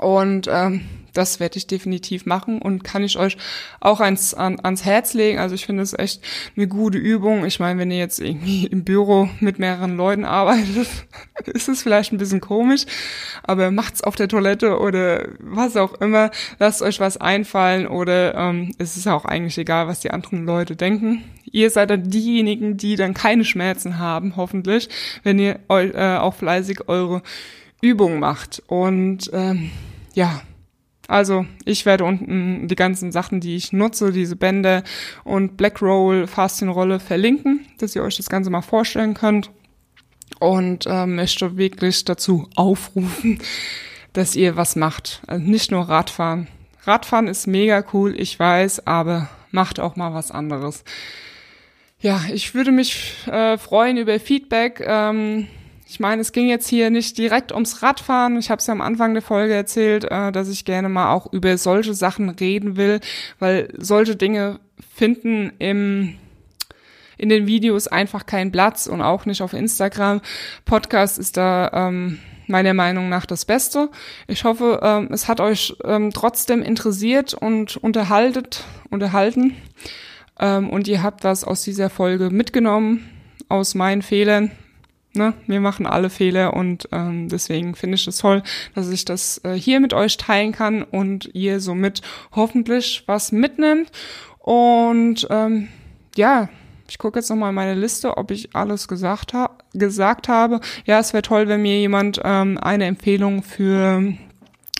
Und 0.00 0.48
ähm, 0.50 0.82
das 1.12 1.40
werde 1.40 1.58
ich 1.58 1.66
definitiv 1.66 2.26
machen 2.26 2.60
und 2.62 2.84
kann 2.84 3.02
ich 3.02 3.18
euch 3.18 3.36
auch 3.80 4.00
ans, 4.00 4.34
an, 4.34 4.60
ans 4.60 4.84
Herz 4.84 5.14
legen. 5.14 5.38
Also 5.38 5.54
ich 5.54 5.66
finde 5.66 5.82
es 5.82 5.98
echt 5.98 6.22
eine 6.56 6.68
gute 6.68 6.98
Übung. 6.98 7.44
Ich 7.44 7.60
meine, 7.60 7.78
wenn 7.78 7.90
ihr 7.90 7.98
jetzt 7.98 8.20
irgendwie 8.20 8.66
im 8.66 8.84
Büro 8.84 9.28
mit 9.40 9.58
mehreren 9.58 9.96
Leuten 9.96 10.24
arbeitet, 10.24 10.88
ist 11.46 11.68
es 11.68 11.82
vielleicht 11.82 12.12
ein 12.12 12.18
bisschen 12.18 12.40
komisch, 12.40 12.86
aber 13.42 13.70
macht's 13.70 14.02
auf 14.02 14.16
der 14.16 14.28
Toilette 14.28 14.78
oder 14.78 15.28
was 15.38 15.76
auch 15.76 15.94
immer. 15.94 16.30
Lasst 16.58 16.82
euch 16.82 17.00
was 17.00 17.16
einfallen 17.16 17.86
oder 17.86 18.34
ähm, 18.34 18.74
es 18.78 18.96
ist 18.96 19.08
auch 19.08 19.24
eigentlich 19.24 19.58
egal, 19.58 19.88
was 19.88 20.00
die 20.00 20.10
anderen 20.10 20.44
Leute 20.44 20.76
denken. 20.76 21.24
Ihr 21.52 21.70
seid 21.70 21.90
dann 21.90 22.08
diejenigen, 22.08 22.76
die 22.76 22.94
dann 22.94 23.14
keine 23.14 23.44
Schmerzen 23.44 23.98
haben, 23.98 24.36
hoffentlich, 24.36 24.88
wenn 25.24 25.38
ihr 25.40 25.58
äh, 25.68 26.16
auch 26.18 26.34
fleißig 26.34 26.88
eure 26.88 27.22
Übung 27.80 28.20
macht. 28.20 28.62
Und 28.68 29.30
ähm, 29.32 29.70
ja, 30.14 30.42
also 31.10 31.44
ich 31.64 31.86
werde 31.86 32.04
unten 32.04 32.68
die 32.68 32.76
ganzen 32.76 33.10
Sachen, 33.10 33.40
die 33.40 33.56
ich 33.56 33.72
nutze, 33.72 34.12
diese 34.12 34.36
Bände 34.36 34.84
und 35.24 35.56
Black 35.56 35.82
Roll 35.82 36.28
Faszienrolle 36.28 37.00
verlinken, 37.00 37.66
dass 37.78 37.96
ihr 37.96 38.04
euch 38.04 38.16
das 38.16 38.28
Ganze 38.28 38.48
mal 38.48 38.62
vorstellen 38.62 39.14
könnt. 39.14 39.50
Und 40.38 40.86
äh, 40.86 41.06
möchte 41.06 41.56
wirklich 41.56 42.04
dazu 42.04 42.48
aufrufen, 42.54 43.40
dass 44.12 44.36
ihr 44.36 44.56
was 44.56 44.76
macht. 44.76 45.20
Also 45.26 45.44
nicht 45.44 45.72
nur 45.72 45.88
Radfahren. 45.88 46.46
Radfahren 46.84 47.26
ist 47.26 47.48
mega 47.48 47.84
cool, 47.92 48.14
ich 48.18 48.38
weiß, 48.38 48.86
aber 48.86 49.28
macht 49.50 49.80
auch 49.80 49.96
mal 49.96 50.14
was 50.14 50.30
anderes. 50.30 50.84
Ja, 51.98 52.22
ich 52.32 52.54
würde 52.54 52.70
mich 52.70 53.16
äh, 53.26 53.58
freuen 53.58 53.96
über 53.96 54.18
Feedback. 54.20 54.80
Ähm, 54.86 55.48
ich 55.90 55.98
meine, 55.98 56.20
es 56.20 56.30
ging 56.30 56.48
jetzt 56.48 56.68
hier 56.68 56.88
nicht 56.88 57.18
direkt 57.18 57.50
ums 57.50 57.82
Radfahren. 57.82 58.38
Ich 58.38 58.48
habe 58.48 58.60
es 58.60 58.66
ja 58.68 58.72
am 58.72 58.80
Anfang 58.80 59.12
der 59.12 59.24
Folge 59.24 59.54
erzählt, 59.54 60.04
äh, 60.04 60.30
dass 60.30 60.48
ich 60.48 60.64
gerne 60.64 60.88
mal 60.88 61.12
auch 61.12 61.32
über 61.32 61.58
solche 61.58 61.94
Sachen 61.94 62.28
reden 62.28 62.76
will, 62.76 63.00
weil 63.40 63.74
solche 63.76 64.14
Dinge 64.14 64.60
finden 64.94 65.52
im 65.58 66.14
in 67.18 67.28
den 67.28 67.48
Videos 67.48 67.88
einfach 67.88 68.24
keinen 68.24 68.52
Platz 68.52 68.86
und 68.86 69.02
auch 69.02 69.26
nicht 69.26 69.42
auf 69.42 69.52
Instagram. 69.52 70.20
Podcast 70.64 71.18
ist 71.18 71.36
da 71.36 71.70
ähm, 71.74 72.20
meiner 72.46 72.72
Meinung 72.72 73.08
nach 73.08 73.26
das 73.26 73.44
Beste. 73.44 73.90
Ich 74.28 74.44
hoffe, 74.44 74.78
ähm, 74.84 75.08
es 75.10 75.26
hat 75.26 75.40
euch 75.40 75.74
ähm, 75.84 76.12
trotzdem 76.14 76.62
interessiert 76.62 77.34
und 77.34 77.76
unterhaltet, 77.76 78.64
unterhalten. 78.90 79.56
Ähm, 80.38 80.70
und 80.70 80.86
ihr 80.86 81.02
habt 81.02 81.24
was 81.24 81.42
aus 81.42 81.62
dieser 81.62 81.90
Folge 81.90 82.30
mitgenommen, 82.30 83.10
aus 83.48 83.74
meinen 83.74 84.02
Fehlern, 84.02 84.52
Ne, 85.12 85.34
wir 85.48 85.60
machen 85.60 85.86
alle 85.86 86.08
Fehler 86.08 86.54
und 86.54 86.88
ähm, 86.92 87.28
deswegen 87.28 87.74
finde 87.74 87.96
ich 87.96 88.06
es 88.06 88.18
toll, 88.18 88.44
dass 88.76 88.88
ich 88.90 89.04
das 89.04 89.40
äh, 89.42 89.54
hier 89.54 89.80
mit 89.80 89.92
euch 89.92 90.16
teilen 90.18 90.52
kann 90.52 90.84
und 90.84 91.30
ihr 91.34 91.58
somit 91.58 92.00
hoffentlich 92.30 93.02
was 93.06 93.32
mitnimmt. 93.32 93.90
Und 94.38 95.26
ähm, 95.28 95.68
ja, 96.16 96.48
ich 96.88 96.98
gucke 96.98 97.18
jetzt 97.18 97.28
nochmal 97.28 97.50
in 97.50 97.56
meine 97.56 97.74
Liste, 97.74 98.18
ob 98.18 98.30
ich 98.30 98.54
alles 98.54 98.86
gesagt, 98.86 99.32
ha 99.32 99.50
gesagt 99.72 100.28
habe. 100.28 100.60
Ja, 100.86 101.00
es 101.00 101.12
wäre 101.12 101.22
toll, 101.22 101.48
wenn 101.48 101.62
mir 101.62 101.78
jemand 101.78 102.20
ähm, 102.24 102.58
eine 102.58 102.84
Empfehlung 102.84 103.42
für 103.42 104.14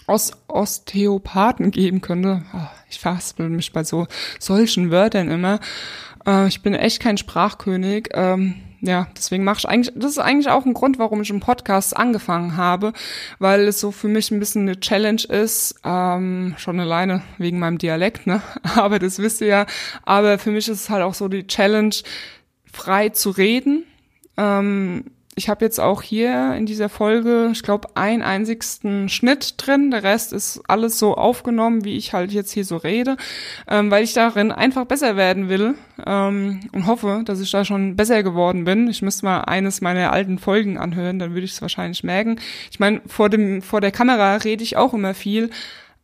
Os 0.07 0.33
Osteopathen 0.49 1.71
geben 1.71 2.01
könnte. 2.01 2.43
Oh, 2.53 2.69
ich 2.89 2.99
verhaspel 2.99 3.49
mich 3.49 3.73
bei 3.73 3.85
so 3.85 4.07
solchen 4.39 4.91
Wörtern 4.91 5.29
immer. 5.29 5.61
Äh, 6.27 6.49
ich 6.49 6.63
bin 6.63 6.75
echt 6.75 7.01
kein 7.01 7.17
Sprachkönig. 7.17 8.11
Ähm, 8.13 8.57
ja, 8.83 9.09
deswegen 9.17 9.45
mache 9.45 9.59
ich 9.59 9.69
eigentlich, 9.69 9.95
das 9.95 10.13
ist 10.13 10.19
eigentlich 10.19 10.49
auch 10.49 10.65
ein 10.65 10.75
Grund, 10.75 10.99
warum 10.99 11.21
ich 11.21 11.31
einen 11.31 11.41
Podcast 11.41 11.97
angefangen 11.97 12.57
habe, 12.57 12.93
weil 13.39 13.69
es 13.69 13.81
so 13.81 13.91
für 13.91 14.09
mich 14.09 14.31
ein 14.31 14.41
bisschen 14.41 14.63
eine 14.63 14.81
Challenge 14.81 15.23
ist, 15.29 15.81
ähm, 15.85 16.55
schon 16.57 16.81
alleine 16.81 17.23
wegen 17.39 17.59
meinem 17.59 17.79
Dialekt, 17.79 18.27
ne? 18.27 18.43
Aber 18.77 18.99
das 18.99 19.19
wisst 19.19 19.41
ihr 19.43 19.47
ja. 19.49 19.67
Aber 20.05 20.39
für 20.39 20.51
mich 20.51 20.69
ist 20.69 20.81
es 20.81 20.91
halt 20.91 21.03
auch 21.03 21.15
so 21.15 21.29
die 21.29 21.47
Challenge, 21.47 21.95
frei 22.73 23.11
zu 23.11 23.31
reden. 23.31 23.85
Ähm, 24.37 25.05
ich 25.37 25.49
habe 25.49 25.65
jetzt 25.65 25.79
auch 25.79 26.03
hier 26.03 26.55
in 26.55 26.67
dieser 26.67 26.89
Folge, 26.89 27.51
ich 27.53 27.63
glaube, 27.63 27.89
einen 27.95 28.23
einzigsten 28.23 29.09
Schnitt 29.09 29.55
drin. 29.57 29.91
Der 29.91 30.03
Rest 30.03 30.33
ist 30.33 30.61
alles 30.67 30.99
so 30.99 31.15
aufgenommen, 31.15 31.85
wie 31.85 31.97
ich 31.97 32.13
halt 32.13 32.33
jetzt 32.33 32.53
hier 32.53 32.65
so 32.65 32.77
rede, 32.77 33.17
ähm, 33.69 33.91
weil 33.91 34.03
ich 34.03 34.13
darin 34.13 34.51
einfach 34.51 34.85
besser 34.87 35.17
werden 35.17 35.49
will 35.49 35.77
ähm, 36.05 36.61
und 36.73 36.87
hoffe, 36.87 37.23
dass 37.25 37.41
ich 37.41 37.51
da 37.51 37.65
schon 37.65 37.97
besser 37.97 38.23
geworden 38.23 38.65
bin. 38.65 38.89
Ich 38.89 39.03
müsste 39.03 39.25
mal 39.25 39.43
eines 39.43 39.81
meiner 39.81 40.13
alten 40.13 40.39
Folgen 40.39 40.79
anhören, 40.79 41.19
dann 41.19 41.33
würde 41.33 41.45
ich 41.45 41.53
es 41.53 41.63
wahrscheinlich 41.63 42.03
merken. 42.03 42.41
Ich 42.71 42.81
meine, 42.81 43.01
vor 43.07 43.31
dem 43.31 43.63
vor 43.63 43.81
der 43.81 43.93
Kamera 43.93 44.37
rede 44.37 44.65
ich 44.65 44.77
auch 44.77 44.95
immer 44.95 45.15
viel, 45.15 45.51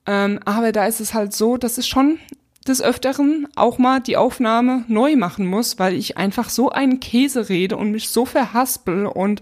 ähm, 0.07 0.39
aber 0.45 0.71
da 0.71 0.87
ist 0.87 1.01
es 1.01 1.15
halt 1.15 1.33
so, 1.33 1.57
dass 1.57 1.79
es 1.79 1.89
schon 1.89 2.21
des 2.69 2.83
Öfteren 2.83 3.49
auch 3.57 3.79
mal 3.79 4.01
die 4.01 4.17
Aufnahme 4.17 4.85
neu 4.89 5.17
machen 5.17 5.47
muss, 5.47 5.79
weil 5.79 5.95
ich 5.95 6.17
einfach 6.17 6.49
so 6.49 6.71
einen 6.71 7.01
Käse 7.01 7.49
rede 7.49 7.77
und 7.77 7.91
mich 7.91 8.11
so 8.11 8.25
verhaspel 8.25 9.07
und 9.07 9.41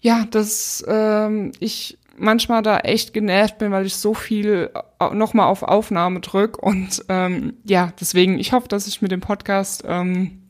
ja, 0.00 0.24
dass 0.30 0.84
ähm, 0.86 1.52
ich 1.58 1.98
manchmal 2.16 2.62
da 2.62 2.78
echt 2.80 3.12
genervt 3.12 3.58
bin, 3.58 3.72
weil 3.72 3.86
ich 3.86 3.96
so 3.96 4.14
viel 4.14 4.70
nochmal 5.12 5.46
auf 5.46 5.62
Aufnahme 5.62 6.20
drück 6.20 6.58
und 6.58 7.04
ähm, 7.08 7.54
ja, 7.64 7.92
deswegen, 8.00 8.38
ich 8.38 8.52
hoffe, 8.52 8.68
dass 8.68 8.86
ich 8.86 9.02
mit 9.02 9.12
dem 9.12 9.20
Podcast 9.20 9.84
ähm, 9.86 10.42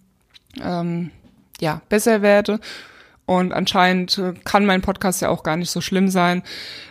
ähm, 0.62 1.10
ja 1.60 1.80
besser 1.88 2.22
werde. 2.22 2.60
Und 3.26 3.52
anscheinend 3.52 4.16
äh, 4.16 4.32
kann 4.44 4.64
mein 4.64 4.80
Podcast 4.80 5.20
ja 5.20 5.28
auch 5.28 5.42
gar 5.42 5.58
nicht 5.58 5.70
so 5.70 5.82
schlimm 5.82 6.08
sein. 6.08 6.42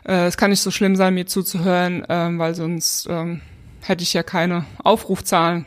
Äh, 0.08 0.28
es 0.28 0.38
kann 0.38 0.52
nicht 0.52 0.62
so 0.62 0.70
schlimm 0.70 0.96
sein, 0.96 1.16
mir 1.16 1.26
zuzuhören, 1.26 2.06
ähm, 2.10 2.38
weil 2.38 2.54
sonst 2.54 3.08
ähm, 3.10 3.42
hätte 3.88 4.04
ich 4.04 4.14
ja 4.14 4.24
keine 4.24 4.66
Aufrufzahlen. 4.84 5.66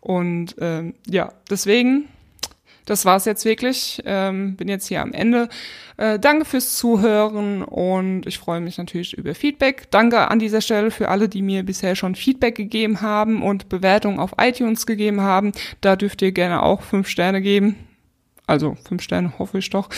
Und 0.00 0.56
ähm, 0.58 0.94
ja, 1.06 1.32
deswegen, 1.48 2.08
das 2.84 3.04
war's 3.04 3.24
jetzt 3.24 3.44
wirklich. 3.44 4.02
Ähm, 4.04 4.56
bin 4.56 4.68
jetzt 4.68 4.86
hier 4.88 5.00
am 5.00 5.12
Ende. 5.12 5.48
Äh, 5.96 6.18
danke 6.18 6.44
fürs 6.44 6.76
Zuhören 6.76 7.62
und 7.62 8.26
ich 8.26 8.38
freue 8.38 8.60
mich 8.60 8.76
natürlich 8.76 9.14
über 9.14 9.34
Feedback. 9.34 9.90
Danke 9.90 10.30
an 10.30 10.38
dieser 10.38 10.60
Stelle 10.60 10.90
für 10.90 11.08
alle, 11.08 11.28
die 11.28 11.40
mir 11.40 11.62
bisher 11.62 11.96
schon 11.96 12.14
Feedback 12.14 12.56
gegeben 12.56 13.00
haben 13.00 13.42
und 13.42 13.68
Bewertungen 13.68 14.18
auf 14.18 14.34
iTunes 14.38 14.86
gegeben 14.86 15.20
haben. 15.20 15.52
Da 15.80 15.96
dürft 15.96 16.20
ihr 16.20 16.32
gerne 16.32 16.62
auch 16.62 16.82
fünf 16.82 17.08
Sterne 17.08 17.40
geben. 17.40 17.76
Also 18.46 18.76
fünf 18.86 19.02
Sterne 19.02 19.38
hoffe 19.38 19.58
ich 19.58 19.70
doch. 19.70 19.88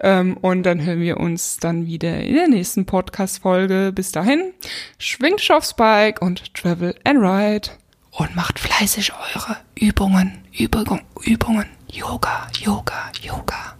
Ähm, 0.00 0.36
und 0.36 0.64
dann 0.64 0.84
hören 0.84 1.00
wir 1.00 1.18
uns 1.18 1.58
dann 1.58 1.86
wieder 1.86 2.20
in 2.20 2.34
der 2.34 2.48
nächsten 2.48 2.84
Podcast-Folge. 2.84 3.92
Bis 3.94 4.12
dahin, 4.12 4.52
schwingt 4.98 5.40
euch 5.40 5.52
aufs 5.52 5.74
Bike 5.74 6.20
und 6.20 6.54
travel 6.54 6.94
and 7.04 7.20
ride. 7.20 7.70
Und 8.10 8.36
macht 8.36 8.58
fleißig 8.58 9.12
eure 9.12 9.56
Übungen, 9.74 10.44
Übungen, 10.52 11.00
Übungen. 11.22 11.66
Yoga, 11.90 12.48
Yoga, 12.60 13.10
Yoga. 13.22 13.76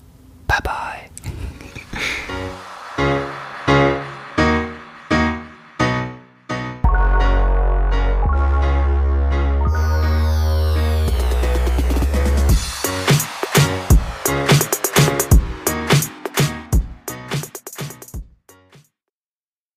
Bye 0.47 0.59
bye. 0.63 1.11